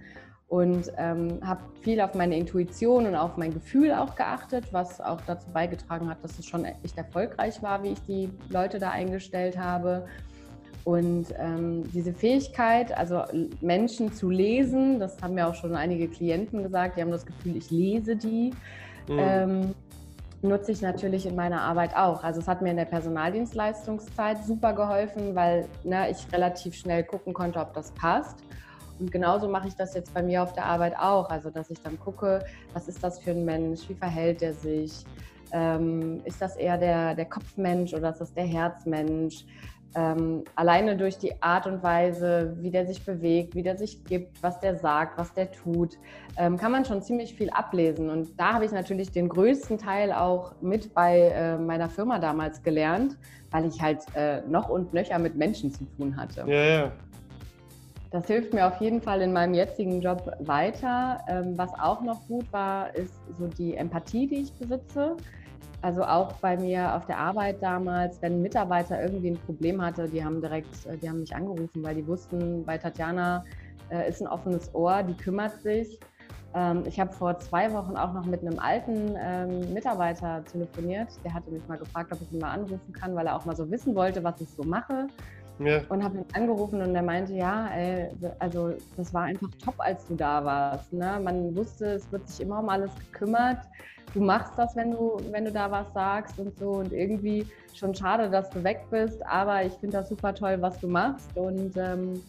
[0.48, 5.22] und ähm, habe viel auf meine Intuition und auf mein Gefühl auch geachtet, was auch
[5.28, 9.60] dazu beigetragen hat, dass es schon echt erfolgreich war, wie ich die Leute da eingestellt
[9.60, 10.08] habe.
[10.86, 13.24] Und ähm, diese Fähigkeit, also
[13.60, 17.58] Menschen zu lesen, das haben mir auch schon einige Klienten gesagt, die haben das Gefühl,
[17.58, 18.54] ich lese die,
[19.08, 19.20] mhm.
[19.20, 19.76] ähm,
[20.44, 22.24] nutze ich natürlich in meiner Arbeit auch.
[22.24, 27.34] Also es hat mir in der Personaldienstleistungszeit super geholfen, weil ne, ich relativ schnell gucken
[27.34, 28.38] konnte, ob das passt.
[29.00, 31.32] Und genauso mache ich das jetzt bei mir auf der Arbeit auch.
[31.32, 35.04] Also dass ich dann gucke, was ist das für ein Mensch, wie verhält er sich,
[35.52, 39.46] ähm, ist das eher der, der Kopfmensch oder ist das der Herzmensch?
[39.96, 44.42] Ähm, alleine durch die Art und Weise, wie der sich bewegt, wie der sich gibt,
[44.44, 45.98] was der sagt, was der tut,
[46.38, 48.10] ähm, kann man schon ziemlich viel ablesen.
[48.10, 52.62] Und da habe ich natürlich den größten Teil auch mit bei äh, meiner Firma damals
[52.62, 53.18] gelernt,
[53.52, 56.44] weil ich halt äh, noch und nöcher mit Menschen zu tun hatte.
[56.48, 56.92] Ja, ja.
[58.12, 61.20] Das hilft mir auf jeden Fall in meinem jetzigen Job weiter.
[61.28, 65.18] Ähm, was auch noch gut war, ist so die Empathie, die ich besitze.
[65.86, 70.10] Also auch bei mir auf der Arbeit damals, wenn ein Mitarbeiter irgendwie ein Problem hatte,
[70.10, 73.46] die haben direkt, äh, die haben mich angerufen, weil die wussten, bei Tatjana
[73.92, 76.00] äh, ist ein offenes Ohr, die kümmert sich.
[76.56, 81.10] Ähm, ich habe vor zwei Wochen auch noch mit einem alten ähm, Mitarbeiter telefoniert.
[81.24, 83.56] Der hatte mich mal gefragt, ob ich ihn mal anrufen kann, weil er auch mal
[83.56, 85.06] so wissen wollte, was ich so mache.
[85.60, 85.82] Ja.
[85.90, 90.06] Und habe ihn angerufen und er meinte, ja, ey, also das war einfach top, als
[90.08, 90.92] du da warst.
[90.92, 91.20] Ne?
[91.24, 93.60] Man wusste, es wird sich immer um alles gekümmert
[94.16, 96.72] du machst das, wenn du, wenn du da was sagst und so.
[96.72, 100.80] Und irgendwie schon schade, dass du weg bist, aber ich finde das super toll, was
[100.80, 101.36] du machst.
[101.36, 102.24] Und ähm,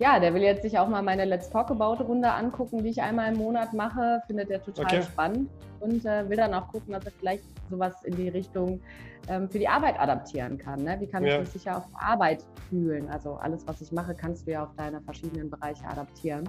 [0.00, 3.02] ja, der will jetzt sich auch mal meine Let's Talk About Runde angucken, die ich
[3.02, 4.22] einmal im Monat mache.
[4.26, 5.02] Findet er total okay.
[5.02, 8.80] spannend und äh, will dann auch gucken, dass er vielleicht sowas in die Richtung
[9.28, 10.84] ähm, für die Arbeit adaptieren kann.
[10.84, 10.96] Ne?
[11.00, 11.34] Wie kann ja.
[11.34, 13.10] ich mich sicher auf Arbeit fühlen?
[13.10, 16.48] Also alles, was ich mache, kannst du ja auf deine verschiedenen Bereiche adaptieren.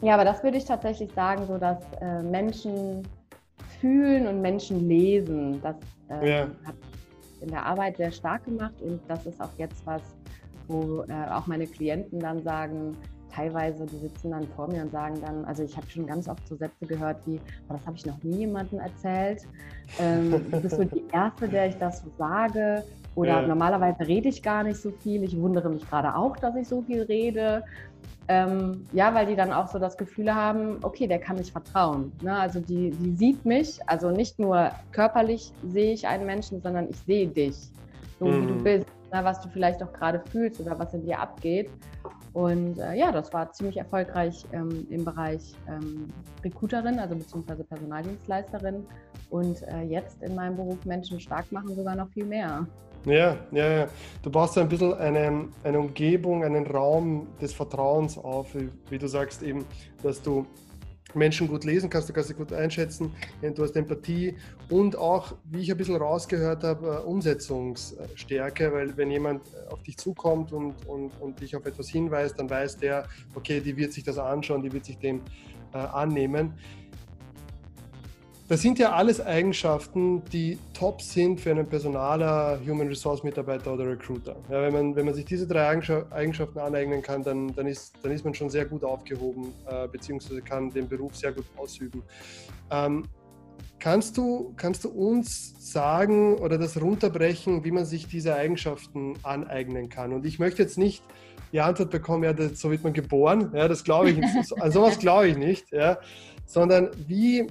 [0.00, 3.02] Ja, aber das würde ich tatsächlich sagen, so dass äh, Menschen
[3.80, 5.60] fühlen und Menschen lesen.
[5.62, 5.76] Das
[6.10, 6.46] äh, ja.
[6.64, 6.76] hat
[7.40, 10.02] in der Arbeit sehr stark gemacht und das ist auch jetzt was,
[10.68, 12.96] wo äh, auch meine Klienten dann sagen,
[13.34, 16.46] teilweise, die sitzen dann vor mir und sagen dann, also ich habe schon ganz oft
[16.46, 19.42] so Sätze gehört wie, oh, das habe ich noch nie jemandem erzählt.
[20.00, 22.84] Ähm, du bist so die Erste, der ich das so sage.
[23.16, 23.46] Oder ja.
[23.46, 25.22] normalerweise rede ich gar nicht so viel.
[25.22, 27.62] Ich wundere mich gerade auch, dass ich so viel rede.
[28.26, 32.10] Ähm, ja, weil die dann auch so das Gefühl haben, okay, der kann mich vertrauen.
[32.22, 32.34] Ne?
[32.34, 36.96] Also die, die sieht mich, also nicht nur körperlich sehe ich einen Menschen, sondern ich
[37.00, 37.56] sehe dich,
[38.18, 38.42] so mhm.
[38.42, 38.64] wie du mhm.
[38.64, 39.24] bist, ne?
[39.24, 41.70] was du vielleicht auch gerade fühlst oder was in dir abgeht.
[42.32, 46.08] Und äh, ja, das war ziemlich erfolgreich ähm, im Bereich ähm,
[46.44, 48.84] Recruiterin, also beziehungsweise Personaldienstleisterin.
[49.30, 52.66] Und äh, jetzt in meinem Beruf Menschen stark machen sogar noch viel mehr.
[53.06, 53.88] Ja, ja, ja.
[54.22, 59.06] Du baust ein bisschen eine, eine Umgebung, einen Raum des Vertrauens auf, wie, wie du
[59.06, 59.64] sagst eben,
[60.02, 60.46] dass du
[61.14, 64.36] Menschen gut lesen kannst, du kannst sie gut einschätzen, du hast Empathie
[64.68, 69.96] und auch, wie ich ein bisschen rausgehört habe, äh, Umsetzungsstärke, weil wenn jemand auf dich
[69.96, 74.04] zukommt und, und, und dich auf etwas hinweist, dann weiß der, okay, die wird sich
[74.04, 75.20] das anschauen, die wird sich dem
[75.72, 76.54] äh, annehmen.
[78.46, 83.86] Das sind ja alles Eigenschaften, die top sind für einen Personaler, Human Resource Mitarbeiter oder
[83.86, 84.36] Recruiter.
[84.50, 88.12] Ja, wenn, man, wenn man sich diese drei Eigenschaften aneignen kann, dann, dann, ist, dann
[88.12, 92.02] ist man schon sehr gut aufgehoben, äh, beziehungsweise kann den Beruf sehr gut ausüben.
[92.70, 93.04] Ähm,
[93.78, 99.88] kannst, du, kannst du uns sagen oder das runterbrechen, wie man sich diese Eigenschaften aneignen
[99.88, 100.12] kann?
[100.12, 101.02] Und ich möchte jetzt nicht
[101.52, 103.52] die Antwort bekommen, ja, das, so wird man geboren.
[103.54, 104.22] Ja, das glaube ich,
[104.60, 105.72] an sowas glaube ich nicht.
[105.72, 105.96] Ja,
[106.44, 107.46] sondern wie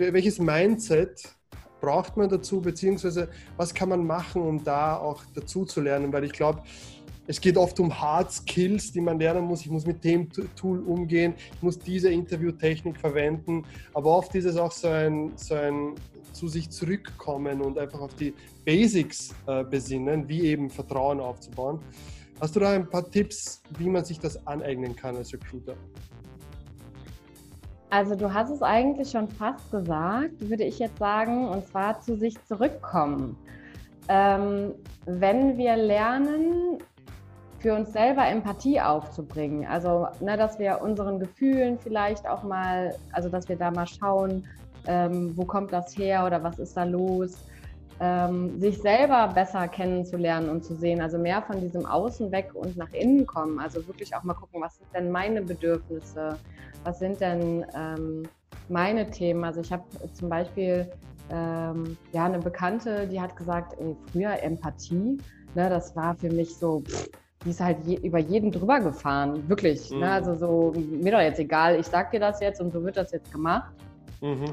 [0.00, 1.36] welches Mindset
[1.80, 6.12] braucht man dazu, beziehungsweise was kann man machen, um da auch dazu zu lernen?
[6.12, 6.62] Weil ich glaube,
[7.26, 9.60] es geht oft um Hard Skills, die man lernen muss.
[9.60, 13.64] Ich muss mit dem Tool umgehen, ich muss diese Interviewtechnik verwenden.
[13.94, 15.94] Aber oft ist es auch so ein, so ein
[16.32, 18.34] zu sich zurückkommen und einfach auf die
[18.64, 21.80] Basics äh, besinnen, wie eben Vertrauen aufzubauen.
[22.40, 25.76] Hast du da ein paar Tipps, wie man sich das aneignen kann als Recruiter?
[27.90, 32.16] Also du hast es eigentlich schon fast gesagt, würde ich jetzt sagen, und zwar zu
[32.16, 33.36] sich zurückkommen.
[34.08, 34.72] Ähm,
[35.06, 36.78] wenn wir lernen,
[37.58, 43.28] für uns selber Empathie aufzubringen, also ne, dass wir unseren Gefühlen vielleicht auch mal, also
[43.28, 44.46] dass wir da mal schauen,
[44.86, 47.36] ähm, wo kommt das her oder was ist da los,
[48.00, 52.76] ähm, sich selber besser kennenzulernen und zu sehen, also mehr von diesem Außen weg und
[52.76, 56.38] nach innen kommen, also wirklich auch mal gucken, was sind denn meine Bedürfnisse,
[56.82, 58.22] was sind denn ähm,
[58.68, 59.44] meine Themen?
[59.44, 59.84] Also ich habe
[60.14, 60.90] zum Beispiel
[61.30, 65.18] ähm, ja eine Bekannte, die hat gesagt, ey, früher Empathie,
[65.54, 67.10] ne, das war für mich so, pff,
[67.44, 69.90] die ist halt je, über jeden drüber gefahren, wirklich.
[69.90, 69.96] Ne?
[69.96, 70.02] Mhm.
[70.02, 70.10] Ne?
[70.10, 73.12] Also so, mir doch jetzt egal, ich sag dir das jetzt und so wird das
[73.12, 73.72] jetzt gemacht.
[74.22, 74.52] Mhm.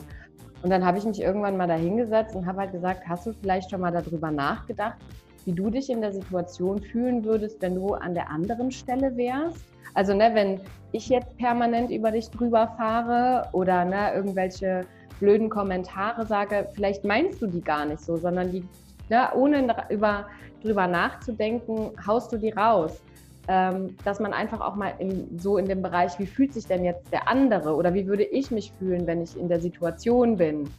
[0.67, 3.31] Und dann habe ich mich irgendwann mal da hingesetzt und habe halt gesagt, hast du
[3.31, 4.97] vielleicht schon mal darüber nachgedacht,
[5.45, 9.63] wie du dich in der Situation fühlen würdest, wenn du an der anderen Stelle wärst?
[9.93, 10.59] Also, ne, wenn
[10.91, 14.81] ich jetzt permanent über dich drüber fahre oder ne, irgendwelche
[15.21, 18.65] blöden Kommentare sage, vielleicht meinst du die gar nicht so, sondern die,
[19.07, 20.25] ne, ohne über,
[20.61, 23.01] drüber nachzudenken, haust du die raus.
[23.49, 26.83] Ähm, dass man einfach auch mal in, so in dem Bereich, wie fühlt sich denn
[26.83, 30.69] jetzt der andere oder wie würde ich mich fühlen, wenn ich in der Situation bin.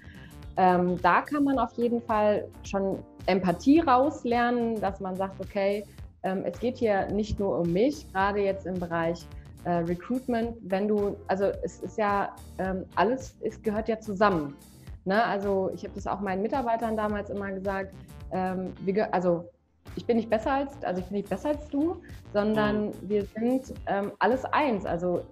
[0.59, 5.85] Ähm, da kann man auf jeden Fall schon Empathie rauslernen, dass man sagt, okay,
[6.25, 9.25] ähm, es geht hier nicht nur um mich, gerade jetzt im Bereich
[9.65, 14.57] äh, Recruitment, wenn du, also es ist ja ähm, alles, es gehört ja zusammen.
[15.05, 15.25] Ne?
[15.25, 17.95] Also ich habe das auch meinen Mitarbeitern damals immer gesagt,
[18.33, 19.49] ähm, wir, also
[19.97, 21.97] ich bin nicht besser als, also ich bin nicht besser als du,
[22.33, 22.93] sondern mhm.
[23.03, 24.87] wir sind ähm, alles eins.
[24.87, 25.23] Also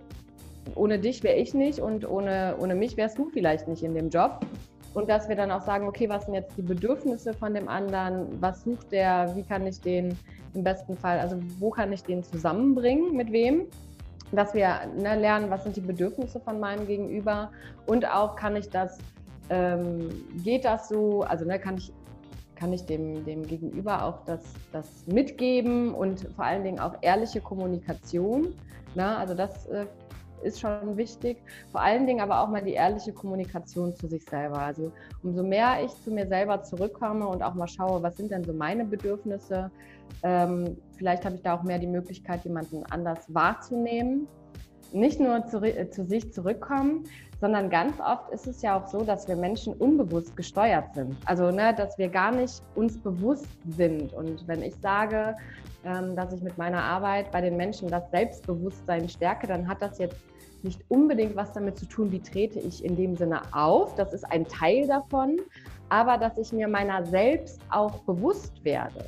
[0.74, 4.10] ohne dich wäre ich nicht und ohne, ohne mich wärst du vielleicht nicht in dem
[4.10, 4.40] Job.
[4.94, 8.40] Und dass wir dann auch sagen, okay, was sind jetzt die Bedürfnisse von dem anderen?
[8.40, 9.30] Was sucht der?
[9.36, 10.16] Wie kann ich den
[10.54, 13.66] im besten Fall, also wo kann ich den zusammenbringen, mit wem?
[14.32, 17.50] Dass wir ne, lernen, was sind die Bedürfnisse von meinem Gegenüber
[17.84, 18.98] und auch kann ich das,
[19.50, 20.08] ähm,
[20.42, 21.92] geht das so, also ne, kann ich
[22.56, 24.42] kann ich dem, dem Gegenüber auch das,
[24.72, 28.54] das mitgeben und vor allen Dingen auch ehrliche Kommunikation.
[28.94, 29.16] Ne?
[29.16, 29.86] Also das äh,
[30.42, 31.38] ist schon wichtig.
[31.70, 34.58] Vor allen Dingen aber auch mal die ehrliche Kommunikation zu sich selber.
[34.58, 34.92] Also
[35.22, 38.52] umso mehr ich zu mir selber zurückkomme und auch mal schaue, was sind denn so
[38.52, 39.70] meine Bedürfnisse,
[40.22, 44.28] ähm, vielleicht habe ich da auch mehr die Möglichkeit, jemanden anders wahrzunehmen.
[44.92, 47.04] Nicht nur zu, äh, zu sich zurückkommen,
[47.40, 51.16] sondern ganz oft ist es ja auch so, dass wir Menschen unbewusst gesteuert sind.
[51.26, 53.46] Also, ne, dass wir gar nicht uns bewusst
[53.76, 54.12] sind.
[54.14, 55.36] Und wenn ich sage,
[55.84, 59.98] ähm, dass ich mit meiner Arbeit bei den Menschen das Selbstbewusstsein stärke, dann hat das
[59.98, 60.16] jetzt
[60.62, 63.94] nicht unbedingt was damit zu tun, wie trete ich in dem Sinne auf.
[63.94, 65.36] Das ist ein Teil davon,
[65.90, 69.04] aber dass ich mir meiner selbst auch bewusst werde.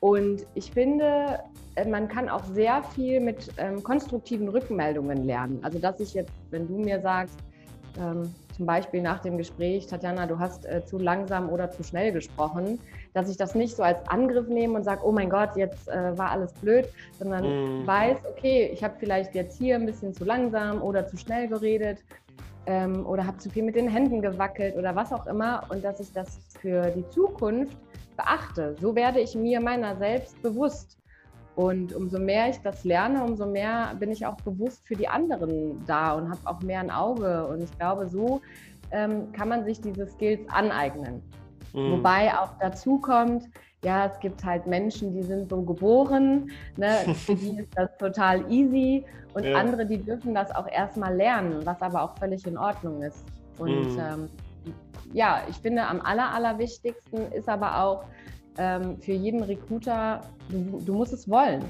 [0.00, 1.40] Und ich finde,
[1.88, 5.58] man kann auch sehr viel mit ähm, konstruktiven Rückmeldungen lernen.
[5.62, 7.38] Also dass ich jetzt, wenn du mir sagst,
[7.98, 12.12] ähm, zum Beispiel nach dem Gespräch, Tatjana, du hast äh, zu langsam oder zu schnell
[12.12, 12.78] gesprochen,
[13.14, 16.16] dass ich das nicht so als Angriff nehme und sage, oh mein Gott, jetzt äh,
[16.16, 17.86] war alles blöd, sondern mhm.
[17.86, 21.98] weiß, okay, ich habe vielleicht jetzt hier ein bisschen zu langsam oder zu schnell geredet
[22.66, 26.00] ähm, oder habe zu viel mit den Händen gewackelt oder was auch immer und dass
[26.00, 27.76] ich das für die Zukunft
[28.16, 28.76] beachte.
[28.80, 30.98] So werde ich mir meiner selbst bewusst.
[31.54, 35.84] Und umso mehr ich das lerne, umso mehr bin ich auch bewusst für die anderen
[35.86, 37.46] da und habe auch mehr ein Auge.
[37.46, 38.40] Und ich glaube, so
[38.90, 41.22] ähm, kann man sich diese Skills aneignen.
[41.74, 41.92] Mhm.
[41.92, 43.44] Wobei auch dazu kommt,
[43.84, 47.14] ja, es gibt halt Menschen, die sind so geboren, ne?
[47.14, 49.56] für die ist das total easy und ja.
[49.56, 53.24] andere, die dürfen das auch erstmal lernen, was aber auch völlig in Ordnung ist.
[53.58, 53.98] Und mhm.
[53.98, 54.28] ähm,
[55.12, 58.04] ja, ich finde, am aller, allerwichtigsten ist aber auch,
[58.58, 61.64] ähm, für jeden Recruiter, du, du musst es wollen.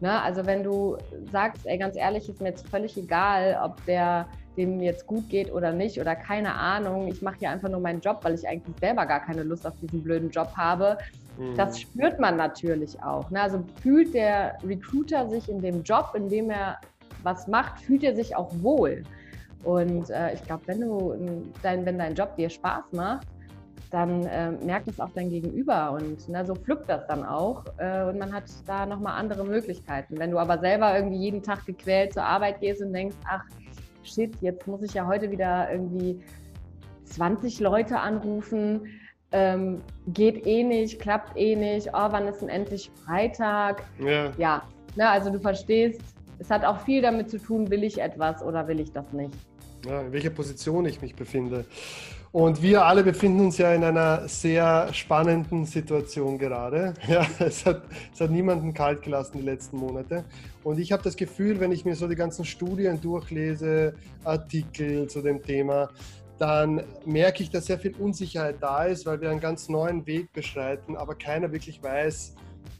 [0.00, 0.20] Ne?
[0.22, 0.96] Also wenn du
[1.30, 5.52] sagst, ey, ganz ehrlich, ist mir jetzt völlig egal, ob der dem jetzt gut geht
[5.52, 8.76] oder nicht oder keine Ahnung, ich mache hier einfach nur meinen Job, weil ich eigentlich
[8.78, 10.96] selber gar keine Lust auf diesen blöden Job habe.
[11.38, 11.56] Mhm.
[11.56, 13.30] Das spürt man natürlich auch.
[13.30, 13.40] Ne?
[13.40, 16.78] Also fühlt der Recruiter sich in dem Job, in dem er
[17.22, 19.02] was macht, fühlt er sich auch wohl.
[19.64, 23.26] Und äh, ich glaube, wenn du dein, wenn dein Job dir Spaß macht,
[23.94, 28.02] dann äh, merkt es auch dein Gegenüber und ne, so pflückt das dann auch äh,
[28.02, 30.18] und man hat da nochmal andere Möglichkeiten.
[30.18, 33.44] Wenn du aber selber irgendwie jeden Tag gequält zur Arbeit gehst und denkst, ach
[34.02, 36.20] shit, jetzt muss ich ja heute wieder irgendwie
[37.04, 38.80] 20 Leute anrufen,
[39.30, 43.84] ähm, geht eh nicht, klappt eh nicht, oh, wann ist denn endlich Freitag?
[44.00, 44.62] Ja, ja
[44.96, 46.00] ne, also du verstehst,
[46.40, 49.34] es hat auch viel damit zu tun, will ich etwas oder will ich das nicht.
[49.86, 51.64] Ja, in welcher Position ich mich befinde.
[52.34, 56.94] Und wir alle befinden uns ja in einer sehr spannenden Situation gerade.
[57.06, 60.24] Ja, es, hat, es hat niemanden kalt gelassen die letzten Monate.
[60.64, 63.94] Und ich habe das Gefühl, wenn ich mir so die ganzen Studien durchlese,
[64.24, 65.90] Artikel zu dem Thema,
[66.36, 70.32] dann merke ich, dass sehr viel Unsicherheit da ist, weil wir einen ganz neuen Weg
[70.32, 72.34] beschreiten, aber keiner wirklich weiß,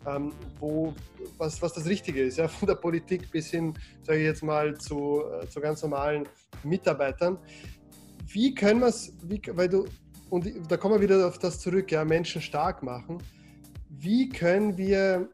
[0.07, 0.93] ähm, wo,
[1.39, 2.39] was, was das Richtige ist.
[2.39, 2.49] Ja?
[2.59, 6.27] Von der Politik bis hin, sage ich jetzt mal, zu, äh, zu ganz normalen
[6.65, 7.39] Mitarbeitern
[8.27, 9.13] wie können wir es,
[9.53, 9.87] weil du,
[10.31, 13.19] und da kommen wir wieder auf das zurück, ja, Menschen stark machen.
[13.89, 15.29] Wie können wir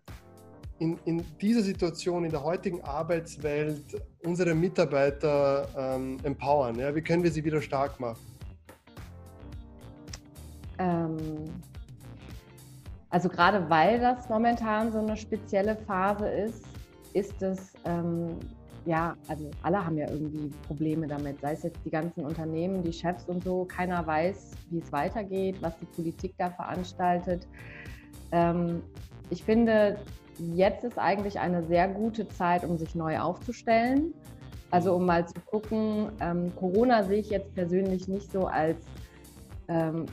[0.79, 6.79] in, in dieser Situation, in der heutigen Arbeitswelt, unsere Mitarbeiter ähm, empowern?
[6.79, 6.95] Ja?
[6.95, 8.21] Wie können wir sie wieder stark machen?
[10.79, 11.45] Ähm,
[13.11, 16.65] also gerade weil das momentan so eine spezielle Phase ist,
[17.13, 18.39] ist es ähm,
[18.87, 22.93] ja, also alle haben ja irgendwie Probleme damit, sei es jetzt die ganzen Unternehmen, die
[22.93, 23.65] Chefs und so.
[23.65, 27.47] Keiner weiß, wie es weitergeht, was die Politik da veranstaltet.
[28.33, 28.83] Ähm,
[29.29, 29.99] ich finde,
[30.55, 34.15] jetzt ist eigentlich eine sehr gute Zeit, um sich neu aufzustellen.
[34.71, 38.77] Also um mal zu gucken, ähm, Corona sehe ich jetzt persönlich nicht so als
[39.69, 40.07] ähm,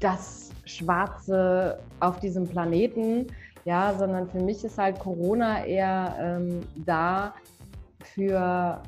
[0.00, 3.26] das Schwarze auf diesem Planeten,
[3.64, 7.34] ja, sondern für mich ist halt Corona eher ähm, da,
[8.04, 8.80] für,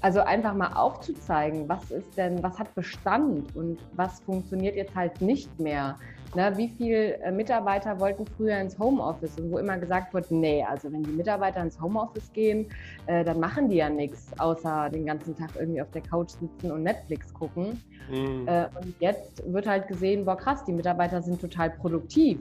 [0.00, 5.20] also einfach mal aufzuzeigen, was ist denn, was hat Bestand und was funktioniert jetzt halt
[5.20, 5.96] nicht mehr.
[6.34, 10.64] Ne, wie viele äh, Mitarbeiter wollten früher ins Homeoffice und wo immer gesagt wird, nee,
[10.64, 12.66] also wenn die Mitarbeiter ins Homeoffice gehen,
[13.04, 16.70] äh, dann machen die ja nichts, außer den ganzen Tag irgendwie auf der Couch sitzen
[16.70, 17.82] und Netflix gucken.
[18.10, 18.48] Mhm.
[18.48, 22.38] Äh, und jetzt wird halt gesehen, boah krass, die Mitarbeiter sind total produktiv.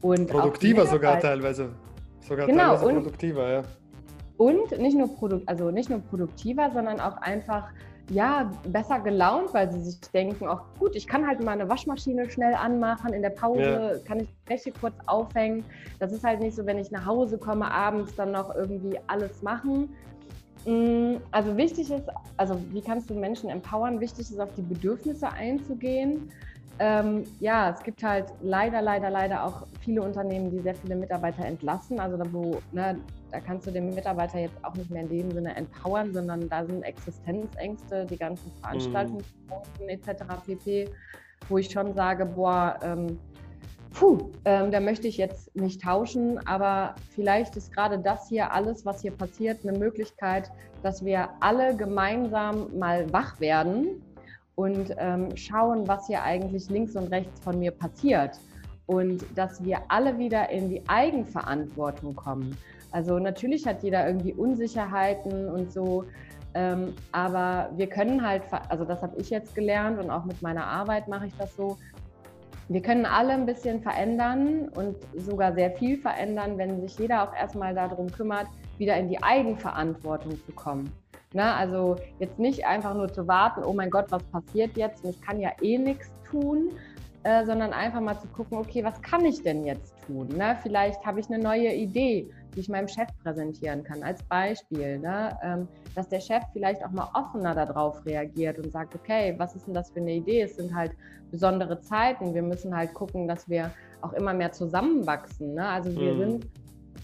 [0.00, 1.74] Und produktiver sogar teilweise.
[2.20, 3.62] Sogar genau, teilweise produktiver, ja.
[4.38, 7.70] Und nicht nur, produkt, also nicht nur produktiver, sondern auch einfach
[8.10, 12.30] ja, besser gelaunt, weil sie sich denken, auch gut, ich kann halt mal eine Waschmaschine
[12.30, 13.98] schnell anmachen, in der Pause ja.
[14.06, 15.64] kann ich die Wäsche kurz aufhängen.
[15.98, 19.42] Das ist halt nicht so, wenn ich nach Hause komme, abends dann noch irgendwie alles
[19.42, 19.88] machen.
[20.66, 22.04] Mm, also wichtig ist,
[22.36, 24.00] also wie kannst du Menschen empowern?
[24.00, 26.30] Wichtig ist, auf die Bedürfnisse einzugehen.
[26.78, 31.44] Ähm, ja, es gibt halt leider, leider, leider auch viele Unternehmen, die sehr viele Mitarbeiter
[31.44, 31.98] entlassen.
[31.98, 32.98] Also da, wo, ne,
[33.30, 36.64] da kannst du den Mitarbeiter jetzt auch nicht mehr in dem Sinne empowern, sondern da
[36.64, 39.24] sind Existenzängste, die ganzen Veranstaltungen
[39.80, 39.88] mhm.
[39.88, 40.24] etc.
[40.46, 40.90] pp,
[41.48, 43.18] wo ich schon sage, boah, ähm,
[43.92, 48.84] puh, ähm, da möchte ich jetzt nicht tauschen, aber vielleicht ist gerade das hier alles,
[48.84, 50.50] was hier passiert, eine Möglichkeit,
[50.82, 54.02] dass wir alle gemeinsam mal wach werden
[54.54, 58.38] und ähm, schauen, was hier eigentlich links und rechts von mir passiert
[58.86, 62.56] und dass wir alle wieder in die Eigenverantwortung kommen.
[62.90, 66.04] Also natürlich hat jeder irgendwie Unsicherheiten und so.
[66.54, 70.66] Ähm, aber wir können halt, also das habe ich jetzt gelernt und auch mit meiner
[70.66, 71.76] Arbeit mache ich das so.
[72.68, 77.34] Wir können alle ein bisschen verändern und sogar sehr viel verändern, wenn sich jeder auch
[77.34, 78.46] erstmal darum kümmert,
[78.78, 80.90] wieder in die Eigenverantwortung zu kommen.
[81.32, 81.44] Ne?
[81.54, 85.20] Also jetzt nicht einfach nur zu warten, oh mein Gott, was passiert jetzt und ich
[85.20, 86.70] kann ja eh nichts tun,
[87.24, 90.28] äh, sondern einfach mal zu gucken, okay, was kann ich denn jetzt tun?
[90.28, 90.56] Ne?
[90.62, 94.98] Vielleicht habe ich eine neue Idee, die ich meinem Chef präsentieren kann, als Beispiel.
[94.98, 95.38] Ne?
[95.42, 99.66] Ähm, dass der Chef vielleicht auch mal offener darauf reagiert und sagt, okay, was ist
[99.66, 100.42] denn das für eine Idee?
[100.42, 100.92] Es sind halt
[101.30, 102.34] besondere Zeiten.
[102.34, 105.54] Wir müssen halt gucken, dass wir auch immer mehr zusammenwachsen.
[105.54, 105.68] Ne?
[105.68, 106.18] Also wir mhm.
[106.18, 106.46] sind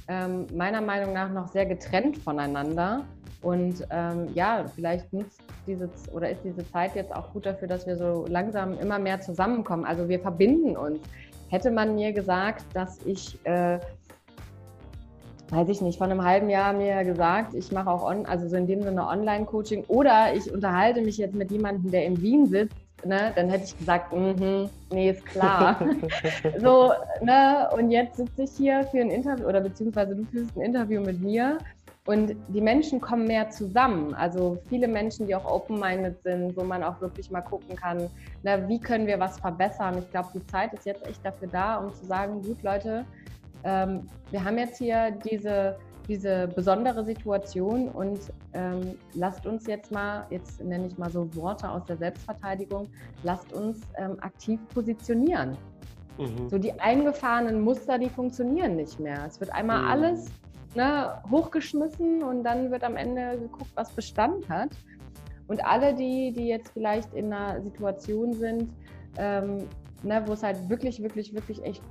[0.08, 3.04] ähm, meiner Meinung nach noch sehr getrennt voneinander.
[3.42, 7.86] Und ähm, ja, vielleicht nutzt diese oder ist diese Zeit jetzt auch gut dafür, dass
[7.86, 9.84] wir so langsam immer mehr zusammenkommen.
[9.84, 11.00] Also wir verbinden uns.
[11.48, 13.78] Hätte man mir gesagt, dass ich, äh,
[15.52, 18.56] weiß ich nicht, vor einem halben Jahr mir gesagt, ich mache auch on, also so
[18.56, 22.74] in dem Sinne Online-Coaching oder ich unterhalte mich jetzt mit jemandem, der in Wien sitzt,
[23.04, 25.78] ne, dann hätte ich gesagt, -hmm, nee, ist klar.
[26.58, 30.62] so, ne, und jetzt sitze ich hier für ein Interview oder beziehungsweise du führst ein
[30.62, 31.58] Interview mit mir
[32.06, 34.14] und die Menschen kommen mehr zusammen.
[34.14, 38.08] Also viele Menschen, die auch open-minded sind, wo man auch wirklich mal gucken kann,
[38.42, 39.98] na, wie können wir was verbessern.
[39.98, 43.04] Ich glaube, die Zeit ist jetzt echt dafür da, um zu sagen, gut Leute,
[43.64, 45.76] ähm, wir haben jetzt hier diese,
[46.08, 48.18] diese besondere Situation und
[48.52, 52.88] ähm, lasst uns jetzt mal, jetzt nenne ich mal so Worte aus der Selbstverteidigung,
[53.22, 55.56] lasst uns ähm, aktiv positionieren.
[56.18, 56.48] Mhm.
[56.48, 59.24] So die eingefahrenen Muster, die funktionieren nicht mehr.
[59.26, 59.88] Es wird einmal mhm.
[59.88, 60.26] alles
[60.74, 64.70] ne, hochgeschmissen und dann wird am Ende geguckt, was Bestand hat.
[65.48, 68.70] Und alle, die, die jetzt vielleicht in einer Situation sind,
[69.18, 69.68] ähm,
[70.02, 71.82] ne, wo es halt wirklich, wirklich, wirklich echt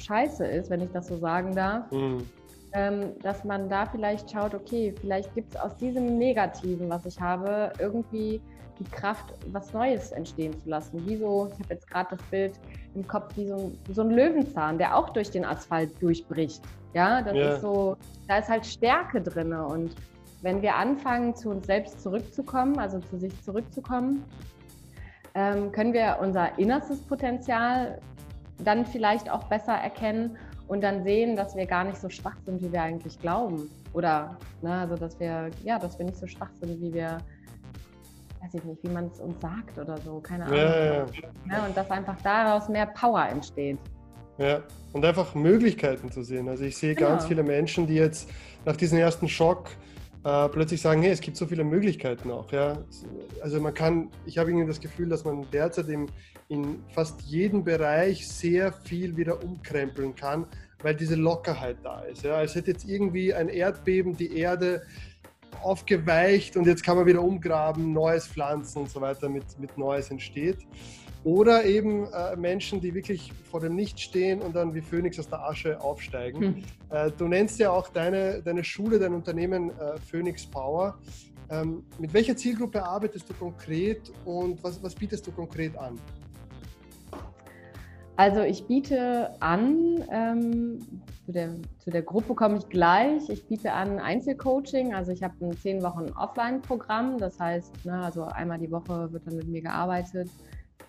[0.00, 2.26] scheiße ist, wenn ich das so sagen darf, mhm.
[2.72, 7.20] ähm, dass man da vielleicht schaut, okay, vielleicht gibt es aus diesem Negativen, was ich
[7.20, 8.40] habe, irgendwie
[8.80, 11.06] die Kraft, was Neues entstehen zu lassen.
[11.06, 12.58] Wie so, ich habe jetzt gerade das Bild
[12.94, 16.62] im Kopf, wie so ein, so ein Löwenzahn, der auch durch den Asphalt durchbricht.
[16.94, 17.54] Ja, das ja.
[17.54, 19.52] ist so, da ist halt Stärke drin.
[19.52, 19.94] Und
[20.42, 24.24] wenn wir anfangen, zu uns selbst zurückzukommen, also zu sich zurückzukommen,
[25.34, 28.00] ähm, können wir unser innerstes Potenzial
[28.64, 30.36] dann vielleicht auch besser erkennen
[30.68, 33.70] und dann sehen, dass wir gar nicht so schwach sind, wie wir eigentlich glauben.
[33.92, 37.18] Oder, ne, also dass wir, ja, dass wir nicht so schwach sind, wie wir,
[38.40, 40.56] weiß ich nicht, wie man es uns sagt oder so, keine Ahnung.
[40.56, 41.04] Ja, ja, ja.
[41.44, 43.78] Ne, und dass einfach daraus mehr Power entsteht.
[44.38, 46.48] Ja, und einfach Möglichkeiten zu sehen.
[46.48, 47.10] Also ich sehe genau.
[47.10, 48.30] ganz viele Menschen, die jetzt
[48.64, 49.70] nach diesem ersten Schock
[50.24, 52.50] äh, plötzlich sagen, hey, es gibt so viele Möglichkeiten auch.
[52.52, 52.78] Ja?
[53.42, 56.06] Also man kann, ich habe irgendwie das Gefühl, dass man derzeit im,
[56.48, 60.46] in fast jedem Bereich sehr viel wieder umkrempeln kann,
[60.82, 62.24] weil diese Lockerheit da ist.
[62.24, 62.36] Ja?
[62.36, 64.82] Als hätte jetzt irgendwie ein Erdbeben die Erde
[65.62, 70.10] aufgeweicht und jetzt kann man wieder umgraben, Neues pflanzen und so weiter, mit, mit Neues
[70.10, 70.58] entsteht.
[71.22, 75.28] Oder eben äh, Menschen, die wirklich vor dem Nichts stehen und dann wie Phönix aus
[75.28, 76.40] der Asche aufsteigen.
[76.40, 76.64] Hm.
[76.90, 80.98] Äh, du nennst ja auch deine, deine Schule, dein Unternehmen äh, Phoenix Power.
[81.50, 85.98] Ähm, mit welcher Zielgruppe arbeitest du konkret und was, was bietest du konkret an?
[88.16, 90.78] Also ich biete an, ähm,
[91.24, 95.34] zu, der, zu der Gruppe komme ich gleich, ich biete an Einzelcoaching, also ich habe
[95.40, 99.62] ein zehn Wochen Offline-Programm, das heißt, ne, also einmal die Woche wird dann mit mir
[99.62, 100.28] gearbeitet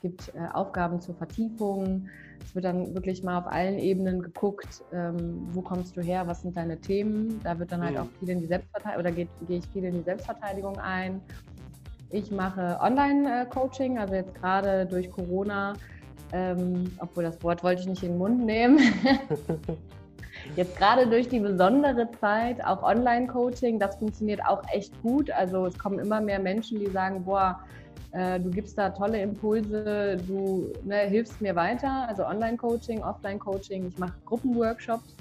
[0.02, 2.08] gibt äh, Aufgaben zur Vertiefung.
[2.44, 6.42] Es wird dann wirklich mal auf allen Ebenen geguckt, ähm, wo kommst du her, was
[6.42, 7.40] sind deine Themen.
[7.44, 8.02] Da wird dann halt mhm.
[8.02, 11.22] auch viel in die Selbstverteidigung oder gehe geh ich viel in die Selbstverteidigung ein.
[12.10, 15.74] Ich mache Online-Coaching, also jetzt gerade durch Corona,
[16.34, 18.80] ähm, obwohl das Wort wollte ich nicht in den Mund nehmen.
[20.56, 25.30] Jetzt gerade durch die besondere Zeit auch Online-Coaching, das funktioniert auch echt gut.
[25.32, 27.60] Also es kommen immer mehr Menschen, die sagen, boah,
[28.12, 33.98] äh, du gibst da tolle Impulse, du ne, hilfst mir weiter, also Online-Coaching, Offline-Coaching, ich
[33.98, 35.16] mache Gruppenworkshops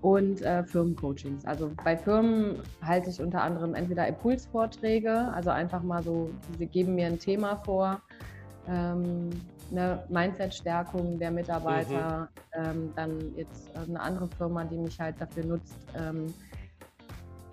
[0.00, 1.44] und äh, Firmencoachings.
[1.44, 6.94] Also bei Firmen halte ich unter anderem entweder Impulsvorträge, also einfach mal so, sie geben
[6.94, 8.00] mir ein Thema vor,
[8.68, 9.30] ähm,
[9.70, 12.64] eine Mindset-Stärkung der Mitarbeiter, mhm.
[12.64, 16.32] ähm, dann jetzt eine andere Firma, die mich halt dafür nutzt, ähm,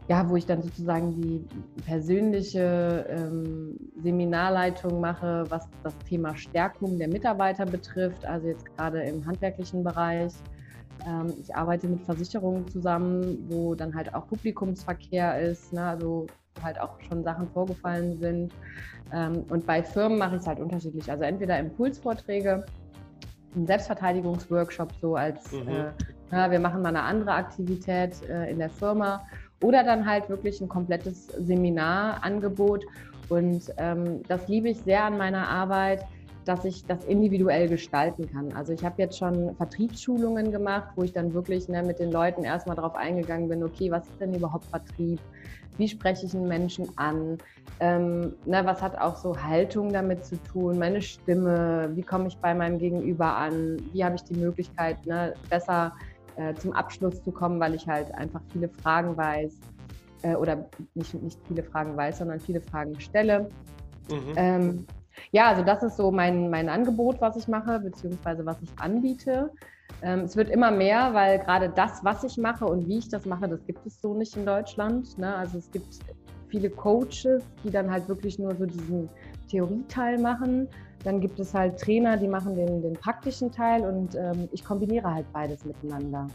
[0.08, 1.46] ja, wo ich dann sozusagen die
[1.84, 9.26] persönliche ähm, Seminarleitung mache, was das Thema Stärkung der Mitarbeiter betrifft, also jetzt gerade im
[9.26, 10.34] handwerklichen Bereich.
[11.08, 16.28] Ähm, ich arbeite mit Versicherungen zusammen, wo dann halt auch Publikumsverkehr ist, ne, also
[16.62, 18.54] halt auch schon Sachen vorgefallen sind.
[19.12, 22.64] Ähm, und bei Firmen mache ich es halt unterschiedlich, also entweder Impulsvorträge,
[23.56, 25.68] ein Selbstverteidigungsworkshop so als, mhm.
[25.70, 25.86] äh,
[26.30, 29.26] na, wir machen mal eine andere Aktivität äh, in der Firma
[29.62, 32.86] oder dann halt wirklich ein komplettes Seminarangebot.
[33.30, 36.06] Und ähm, das liebe ich sehr an meiner Arbeit,
[36.46, 38.54] dass ich das individuell gestalten kann.
[38.54, 42.44] Also ich habe jetzt schon Vertriebsschulungen gemacht, wo ich dann wirklich ne, mit den Leuten
[42.44, 45.20] erstmal darauf eingegangen bin, okay, was ist denn überhaupt Vertrieb?
[45.78, 47.38] Wie spreche ich einen Menschen an?
[47.80, 50.78] Ähm, ne, was hat auch so Haltung damit zu tun?
[50.78, 53.78] Meine Stimme, wie komme ich bei meinem Gegenüber an?
[53.92, 55.94] Wie habe ich die Möglichkeit, ne, besser
[56.38, 59.54] äh, zum Abschluss zu kommen, weil ich halt einfach viele Fragen weiß
[60.24, 63.50] äh, oder nicht, nicht viele Fragen weiß, sondern viele Fragen stelle.
[64.10, 64.34] Mhm.
[64.36, 64.86] Ähm,
[65.32, 69.52] ja, also das ist so mein, mein Angebot, was ich mache, beziehungsweise was ich anbiete.
[70.02, 73.26] Ähm, es wird immer mehr, weil gerade das, was ich mache und wie ich das
[73.26, 75.18] mache, das gibt es so nicht in Deutschland.
[75.18, 75.36] Ne?
[75.36, 75.88] Also es gibt
[76.50, 79.10] viele Coaches, die dann halt wirklich nur so diesen
[79.50, 80.68] Theorieteil machen.
[81.06, 85.14] Dann gibt es halt Trainer, die machen den, den praktischen Teil und ähm, ich kombiniere
[85.14, 86.28] halt beides miteinander.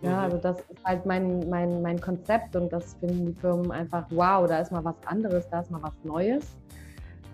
[0.00, 0.18] Ja, mhm.
[0.18, 4.48] also das ist halt mein, mein, mein Konzept und das finden die Firmen einfach, wow,
[4.48, 6.56] da ist mal was anderes, da ist mal was Neues.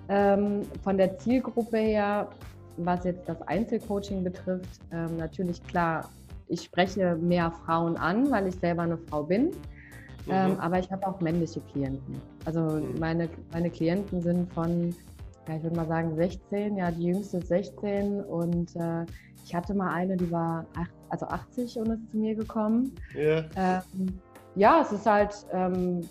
[0.08, 2.28] Ähm, von der Zielgruppe her,
[2.76, 6.10] was jetzt das Einzelcoaching betrifft, ähm, natürlich klar,
[6.48, 9.52] ich spreche mehr Frauen an, weil ich selber eine Frau bin.
[10.28, 10.60] Ähm, mhm.
[10.60, 12.20] aber ich habe auch männliche Klienten.
[12.44, 12.98] Also mhm.
[12.98, 14.94] meine, meine Klienten sind von,
[15.50, 19.04] ja, ich würde mal sagen 16, ja, die jüngste ist 16 und äh,
[19.44, 22.92] ich hatte mal eine, die war acht, also 80 und ist zu mir gekommen.
[23.16, 23.48] Yeah.
[23.56, 24.20] Ähm,
[24.54, 26.02] ja, es ist halt ähm,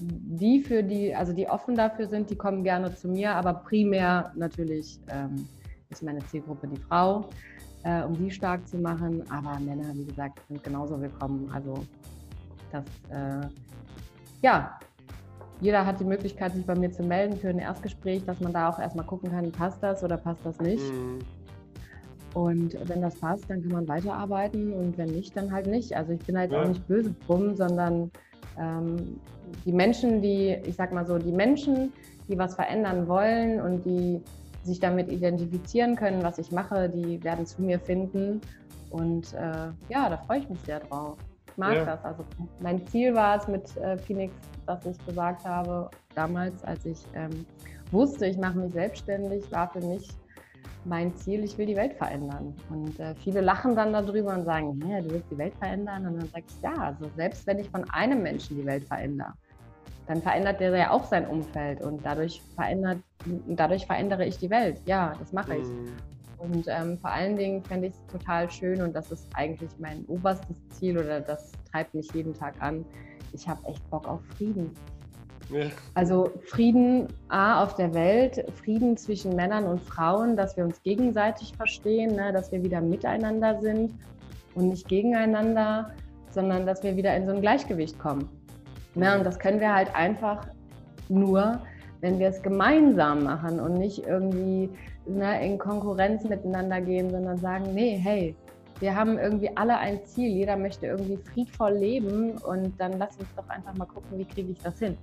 [0.00, 4.32] die für die, also die offen dafür sind, die kommen gerne zu mir, aber primär
[4.34, 5.46] natürlich ähm,
[5.90, 7.28] ist meine Zielgruppe die Frau,
[7.84, 9.22] äh, um die stark zu machen.
[9.30, 11.48] Aber Männer, wie gesagt, sind genauso willkommen.
[11.52, 11.84] Also
[12.72, 13.46] das, äh,
[14.42, 14.78] ja,
[15.60, 18.68] jeder hat die Möglichkeit, sich bei mir zu melden für ein Erstgespräch, dass man da
[18.68, 20.82] auch erstmal gucken kann, passt das oder passt das nicht.
[20.92, 21.18] Mhm.
[22.34, 25.96] Und wenn das passt, dann kann man weiterarbeiten und wenn nicht, dann halt nicht.
[25.96, 26.62] Also ich bin halt ja.
[26.62, 28.10] auch nicht böse drum, sondern
[28.58, 29.18] ähm,
[29.64, 31.92] die Menschen, die, ich sag mal so, die Menschen,
[32.28, 34.20] die was verändern wollen und die
[34.62, 38.40] sich damit identifizieren können, was ich mache, die werden zu mir finden.
[38.90, 41.16] Und äh, ja, da freue ich mich sehr drauf.
[41.58, 41.84] Ich mag ja.
[41.84, 42.04] das.
[42.04, 42.24] Also
[42.60, 44.32] mein Ziel war es mit äh, Phoenix,
[44.64, 47.44] dass ich gesagt habe, damals, als ich ähm,
[47.90, 50.08] wusste, ich mache mich selbstständig, war für mich
[50.84, 52.54] mein Ziel, ich will die Welt verändern.
[52.70, 56.06] Und äh, viele lachen dann darüber und sagen, ja, du willst die Welt verändern?
[56.06, 59.32] Und dann sage ich, ja, also selbst wenn ich von einem Menschen die Welt verändere,
[60.06, 62.98] dann verändert der ja auch sein Umfeld und dadurch verändert,
[63.48, 64.80] dadurch verändere ich die Welt.
[64.86, 65.66] Ja, das mache ich.
[65.66, 65.96] Mhm.
[66.38, 70.04] Und ähm, vor allen Dingen fände ich es total schön und das ist eigentlich mein
[70.06, 72.84] oberstes Ziel oder das treibt mich jeden Tag an.
[73.32, 74.70] Ich habe echt Bock auf Frieden.
[75.50, 75.66] Ja.
[75.94, 81.54] Also Frieden A auf der Welt, Frieden zwischen Männern und Frauen, dass wir uns gegenseitig
[81.56, 83.94] verstehen, ne, dass wir wieder miteinander sind
[84.54, 85.92] und nicht gegeneinander,
[86.30, 88.28] sondern dass wir wieder in so ein Gleichgewicht kommen.
[88.94, 90.46] Ne, und das können wir halt einfach
[91.08, 91.60] nur,
[92.00, 94.70] wenn wir es gemeinsam machen und nicht irgendwie
[95.08, 98.34] ne, in Konkurrenz miteinander gehen, sondern sagen, nee, hey,
[98.80, 103.28] wir haben irgendwie alle ein Ziel, jeder möchte irgendwie friedvoll leben und dann lass uns
[103.36, 104.96] doch einfach mal gucken, wie kriege ich das hin.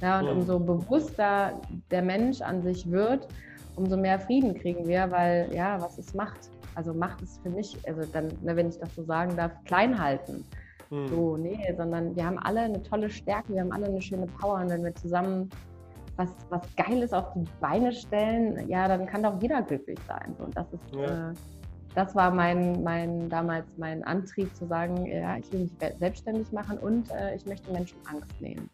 [0.00, 1.60] Ja, und umso bewusster
[1.90, 3.28] der Mensch an sich wird,
[3.76, 6.50] umso mehr Frieden kriegen wir, weil ja, was ist Macht?
[6.74, 9.98] Also Macht ist für mich, also dann, ne, wenn ich das so sagen darf, klein
[9.98, 10.44] halten.
[10.90, 11.08] Mhm.
[11.08, 14.60] So, nee, sondern wir haben alle eine tolle Stärke, wir haben alle eine schöne Power
[14.60, 15.48] und wenn wir zusammen
[16.16, 20.34] was, was Geiles auf die Beine stellen, ja, dann kann doch jeder glücklich sein.
[20.38, 21.30] Und das ist, ja.
[21.30, 21.34] äh,
[21.94, 26.78] das war mein, mein damals mein Antrieb zu sagen, ja, ich will mich selbstständig machen
[26.78, 28.70] und äh, ich möchte Menschen Angst nehmen.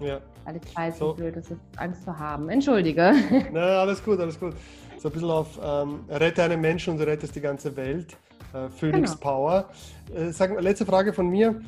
[0.00, 0.20] Ja.
[0.44, 1.16] Weil ich weiß, so.
[1.16, 2.48] wie blöd es ist, Angst zu haben.
[2.48, 3.12] Entschuldige.
[3.52, 4.54] Na, alles gut, alles gut.
[4.98, 8.16] So ein bisschen auf ähm, rette einen Menschen und du rettest die ganze Welt.
[8.52, 9.20] Äh, Phoenix genau.
[9.20, 9.68] Power.
[10.14, 11.60] Äh, sag, letzte Frage von mir.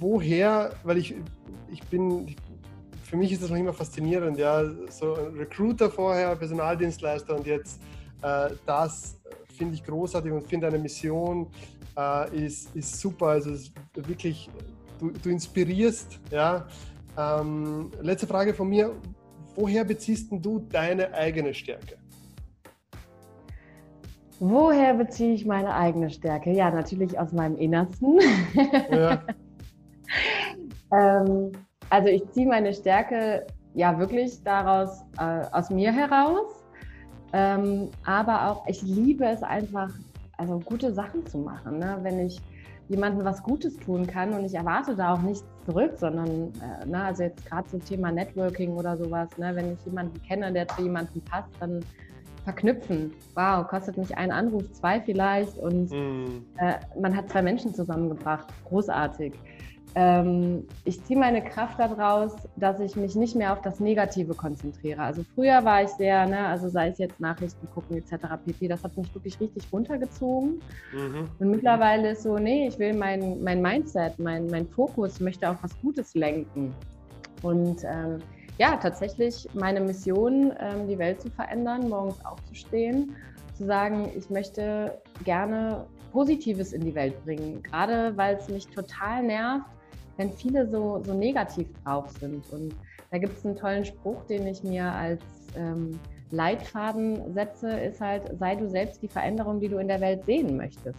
[0.00, 1.14] Woher, weil ich,
[1.70, 2.34] ich bin,
[3.04, 7.80] für mich ist das noch immer faszinierend, ja, so ein Recruiter vorher, Personaldienstleister und jetzt
[8.22, 9.20] äh, das
[9.56, 11.48] finde ich großartig und finde eine Mission
[11.96, 13.26] äh, ist, ist super.
[13.26, 13.50] Also
[13.94, 14.50] wirklich,
[14.98, 16.66] du, du inspirierst, ja,
[17.16, 18.92] ähm, letzte Frage von mir.
[19.56, 21.96] Woher beziehst du deine eigene Stärke?
[24.40, 26.50] Woher beziehe ich meine eigene Stärke?
[26.50, 28.18] Ja, natürlich aus meinem Innersten.
[28.90, 29.22] Ja.
[30.92, 31.52] ähm,
[31.94, 36.64] also ich ziehe meine Stärke ja wirklich daraus, äh, aus mir heraus.
[37.32, 39.90] Ähm, aber auch, ich liebe es einfach,
[40.36, 41.78] also gute Sachen zu machen.
[41.78, 41.98] Ne?
[42.02, 42.40] Wenn ich
[42.88, 47.04] jemandem was Gutes tun kann und ich erwarte da auch nichts zurück, sondern, äh, ne,
[47.04, 50.82] also jetzt gerade zum Thema Networking oder sowas, ne, wenn ich jemanden kenne, der zu
[50.82, 51.80] jemandem passt, dann
[52.42, 53.12] verknüpfen.
[53.36, 56.44] Wow, kostet mich ein Anruf, zwei vielleicht und mm.
[56.58, 58.48] äh, man hat zwei Menschen zusammengebracht.
[58.68, 59.32] Großartig.
[59.96, 65.02] Ähm, ich ziehe meine Kraft daraus, dass ich mich nicht mehr auf das Negative konzentriere.
[65.02, 68.26] Also früher war ich sehr, ne, also sei es jetzt Nachrichten gucken etc.
[68.44, 70.60] pp, das hat mich wirklich richtig runtergezogen.
[70.92, 71.28] Mhm.
[71.38, 75.58] Und mittlerweile ist so, nee, ich will mein, mein Mindset, mein, mein Fokus, möchte auf
[75.62, 76.74] was Gutes lenken.
[77.42, 78.18] Und ähm,
[78.58, 83.14] ja, tatsächlich meine Mission, ähm, die Welt zu verändern, morgens aufzustehen,
[83.56, 87.62] zu sagen, ich möchte gerne Positives in die Welt bringen.
[87.62, 89.66] Gerade weil es mich total nervt,
[90.16, 92.44] wenn viele so, so negativ drauf sind.
[92.52, 92.74] Und
[93.10, 95.22] da gibt es einen tollen Spruch, den ich mir als
[95.56, 95.98] ähm,
[96.30, 100.56] Leitfaden setze, ist halt, sei du selbst die Veränderung, die du in der Welt sehen
[100.56, 100.98] möchtest.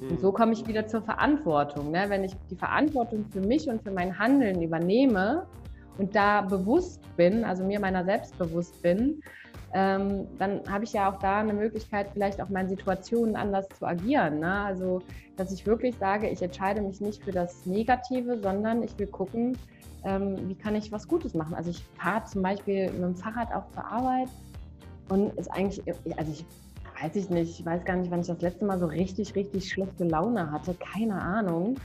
[0.00, 0.10] Mhm.
[0.10, 1.90] Und so komme ich wieder zur Verantwortung.
[1.90, 2.04] Ne?
[2.08, 5.46] Wenn ich die Verantwortung für mich und für mein Handeln übernehme
[5.98, 9.22] und da bewusst bin, also mir meiner selbst bewusst bin,
[9.74, 13.84] ähm, dann habe ich ja auch da eine Möglichkeit, vielleicht auch meine Situationen anders zu
[13.84, 14.38] agieren.
[14.38, 14.52] Ne?
[14.60, 15.02] Also,
[15.36, 19.58] dass ich wirklich sage, ich entscheide mich nicht für das Negative, sondern ich will gucken,
[20.04, 21.54] ähm, wie kann ich was Gutes machen.
[21.54, 24.28] Also ich fahre zum Beispiel mit dem Fahrrad auch zur Arbeit
[25.08, 25.82] und ist eigentlich,
[26.16, 26.46] also ich
[27.04, 29.70] weiß ich nicht, ich weiß gar nicht, wann ich das letzte Mal so richtig, richtig
[29.70, 31.76] schlechte Laune hatte, keine Ahnung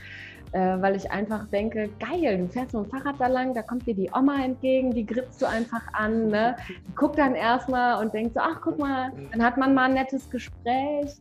[0.52, 3.86] äh, weil ich einfach denke, geil, du fährst mit dem Fahrrad da lang, da kommt
[3.86, 6.56] dir die Oma entgegen, die gritzt du einfach an, ne?
[6.88, 9.94] Die guckt dann erstmal und denkt so, ach guck mal, dann hat man mal ein
[9.94, 11.12] nettes Gespräch.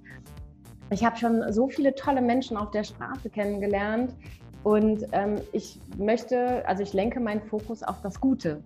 [0.91, 4.15] Ich habe schon so viele tolle Menschen auf der Straße kennengelernt
[4.65, 8.63] und ähm, ich möchte, also ich lenke meinen Fokus auf das Gute.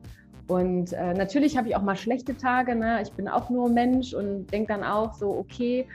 [0.48, 2.74] Und äh, natürlich habe ich auch mal schlechte Tage.
[2.74, 3.00] Ne?
[3.02, 5.86] Ich bin auch nur Mensch und denke dann auch so, okay,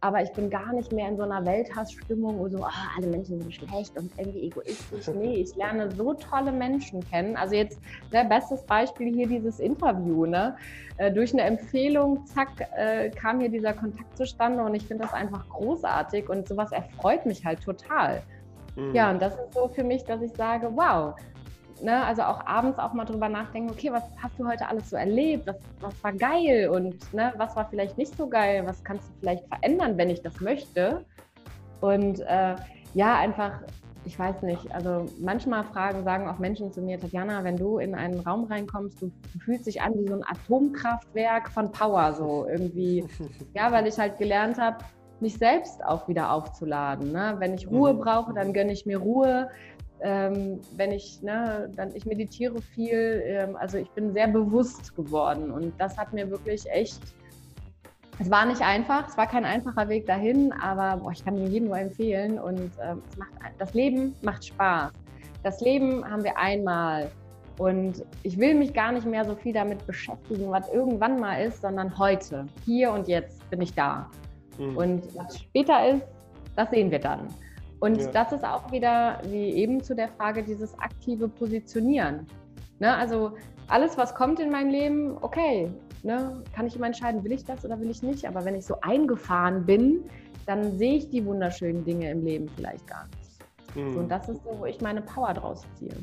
[0.00, 3.40] aber ich bin gar nicht mehr in so einer Welthassstimmung, wo so, oh, alle Menschen
[3.40, 5.08] sind schlecht und irgendwie egoistisch.
[5.08, 7.36] Nee, ich lerne so tolle Menschen kennen.
[7.36, 7.78] Also jetzt,
[8.12, 10.56] der ne, bestes Beispiel hier dieses Interview, ne?
[10.98, 15.14] Äh, durch eine Empfehlung, zack, äh, kam hier dieser Kontakt zustande und ich finde das
[15.14, 18.22] einfach großartig und sowas erfreut mich halt total.
[18.76, 18.94] Mhm.
[18.94, 21.14] Ja, und das ist so für mich, dass ich sage, wow,
[21.82, 24.96] ne, also auch abends auch mal drüber nachdenken, okay, was hast du heute alles so
[24.96, 25.46] erlebt?
[25.46, 28.62] Was, was war geil und ne, was war vielleicht nicht so geil?
[28.66, 31.04] Was kannst du vielleicht verändern, wenn ich das möchte?
[31.80, 32.56] Und äh,
[32.94, 33.60] ja, einfach,
[34.04, 37.94] ich weiß nicht, also manchmal fragen, sagen auch Menschen zu mir, Tatjana, wenn du in
[37.94, 42.46] einen Raum reinkommst, du, du fühlst dich an wie so ein Atomkraftwerk von Power, so
[42.48, 43.06] irgendwie.
[43.54, 44.78] ja, weil ich halt gelernt habe,
[45.20, 47.12] mich selbst auch wieder aufzuladen.
[47.12, 47.36] Ne?
[47.38, 48.00] Wenn ich Ruhe mhm.
[48.00, 49.48] brauche, dann gönne ich mir Ruhe
[50.02, 55.50] ähm, wenn ich, ne, dann ich meditiere viel, ähm, also ich bin sehr bewusst geworden
[55.50, 57.00] und das hat mir wirklich echt,
[58.18, 61.48] es war nicht einfach, es war kein einfacher Weg dahin, aber boah, ich kann mir
[61.48, 64.92] jedem nur empfehlen und ähm, macht, das Leben macht Spaß.
[65.42, 67.10] Das Leben haben wir einmal
[67.58, 71.62] und ich will mich gar nicht mehr so viel damit beschäftigen, was irgendwann mal ist,
[71.62, 74.10] sondern heute, hier und jetzt bin ich da.
[74.58, 74.76] Mhm.
[74.76, 76.06] Und was später ist,
[76.54, 77.28] das sehen wir dann.
[77.80, 78.10] Und ja.
[78.10, 82.26] das ist auch wieder, wie eben zu der Frage, dieses aktive Positionieren.
[82.78, 82.94] Ne?
[82.94, 83.32] Also
[83.68, 85.70] alles, was kommt in mein Leben, okay,
[86.02, 86.42] ne?
[86.54, 88.26] kann ich immer entscheiden, will ich das oder will ich nicht.
[88.26, 90.04] Aber wenn ich so eingefahren bin,
[90.46, 93.76] dann sehe ich die wunderschönen Dinge im Leben vielleicht gar nicht.
[93.76, 93.92] Mhm.
[93.92, 95.94] So, und das ist so, wo ich meine Power draus ziehe.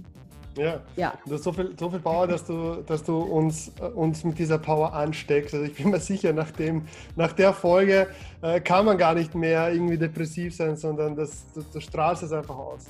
[0.57, 0.81] Ja.
[0.95, 1.13] ja.
[1.25, 4.37] Du hast so viel, so viel Power, dass du, dass du uns, äh, uns mit
[4.37, 5.53] dieser Power ansteckst.
[5.53, 6.83] Also ich bin mir sicher, nach, dem,
[7.15, 8.07] nach der Folge
[8.41, 12.31] äh, kann man gar nicht mehr irgendwie depressiv sein, sondern das, das, du strahlst es
[12.31, 12.85] einfach aus.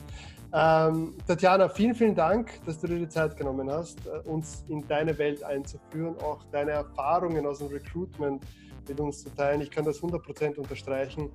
[0.56, 4.88] Ähm, Tatjana, vielen, vielen Dank, dass du dir die Zeit genommen hast, äh, uns in
[4.88, 8.44] deine Welt einzuführen, auch deine Erfahrungen aus dem Recruitment
[8.88, 9.62] mit uns zu teilen.
[9.62, 11.32] Ich kann das 100% unterstreichen,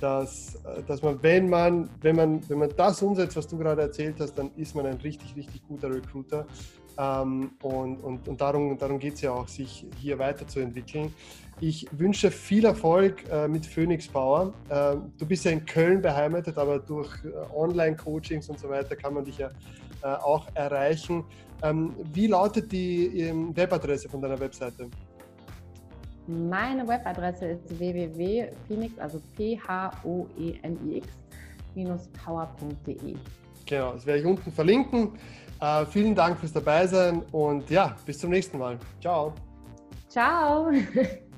[0.00, 3.82] dass, äh, dass man, wenn man, wenn man, wenn man das umsetzt, was du gerade
[3.82, 6.46] erzählt hast, dann ist man ein richtig, richtig guter Recruiter.
[6.98, 11.12] Ähm, und, und, und darum, darum geht es ja auch, sich hier weiterzuentwickeln.
[11.60, 14.52] Ich wünsche viel Erfolg äh, mit Phoenix Power.
[14.70, 19.12] Äh, du bist ja in Köln beheimatet, aber durch äh, Online-Coachings und so weiter kann
[19.14, 19.48] man dich ja
[20.02, 21.24] äh, auch erreichen.
[21.62, 24.88] Ähm, wie lautet die ähm, Webadresse von deiner Webseite?
[26.26, 31.08] Meine Webadresse ist www.phoenix, also P-H-O-E-N-I-X,
[32.24, 33.16] power.de.
[33.66, 35.12] Genau, das werde ich unten verlinken.
[35.60, 38.78] Äh, vielen Dank fürs Dabeisein und ja, bis zum nächsten Mal.
[39.00, 39.32] Ciao.
[40.08, 40.70] Ciao.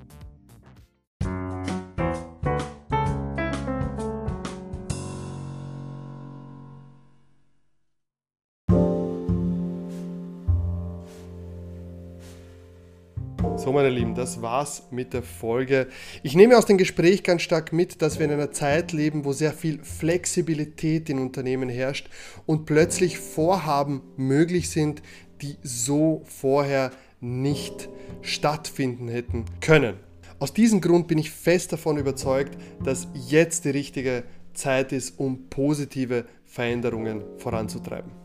[13.73, 15.87] So, meine Lieben, das war's mit der Folge.
[16.23, 19.33] Ich nehme aus dem Gespräch ganz stark mit, dass wir in einer Zeit leben, wo
[19.33, 22.11] sehr viel Flexibilität in Unternehmen herrscht
[22.45, 25.01] und plötzlich Vorhaben möglich sind,
[25.41, 26.91] die so vorher
[27.23, 27.89] nicht
[28.21, 29.95] stattfinden hätten können.
[30.39, 35.49] Aus diesem Grund bin ich fest davon überzeugt, dass jetzt die richtige Zeit ist, um
[35.49, 38.22] positive Veränderungen voranzutreiben.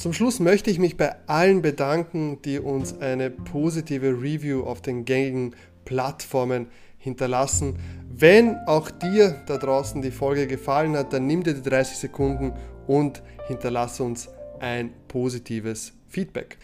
[0.00, 5.04] Zum Schluss möchte ich mich bei allen bedanken, die uns eine positive Review auf den
[5.04, 7.76] gängigen Plattformen hinterlassen.
[8.08, 12.54] Wenn auch dir da draußen die Folge gefallen hat, dann nimm dir die 30 Sekunden
[12.86, 16.56] und hinterlasse uns ein positives Feedback.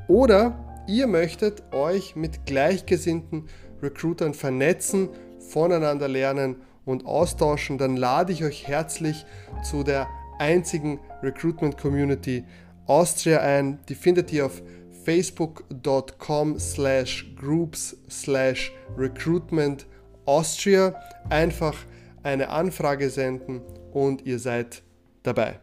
[0.07, 3.49] Oder ihr möchtet euch mit gleichgesinnten
[3.83, 5.09] Recruitern vernetzen,
[5.41, 9.25] voneinander lernen und austauschen, dann lade ich euch herzlich
[9.63, 10.09] zu der
[10.39, 12.45] einzigen Recruitment Community
[12.87, 13.79] Austria ein.
[13.89, 14.63] Die findet ihr auf
[15.05, 19.87] facebook.com slash groups slash recruitment
[20.25, 20.95] Austria.
[21.29, 21.75] Einfach
[22.23, 23.61] eine Anfrage senden
[23.93, 24.83] und ihr seid
[25.23, 25.61] dabei.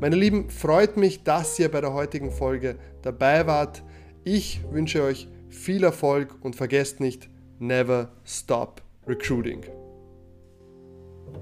[0.00, 3.82] Meine Lieben, freut mich, dass ihr bei der heutigen Folge dabei wart.
[4.24, 9.64] Ich wünsche euch viel Erfolg und vergesst nicht, never stop recruiting.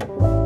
[0.01, 0.44] Thank you.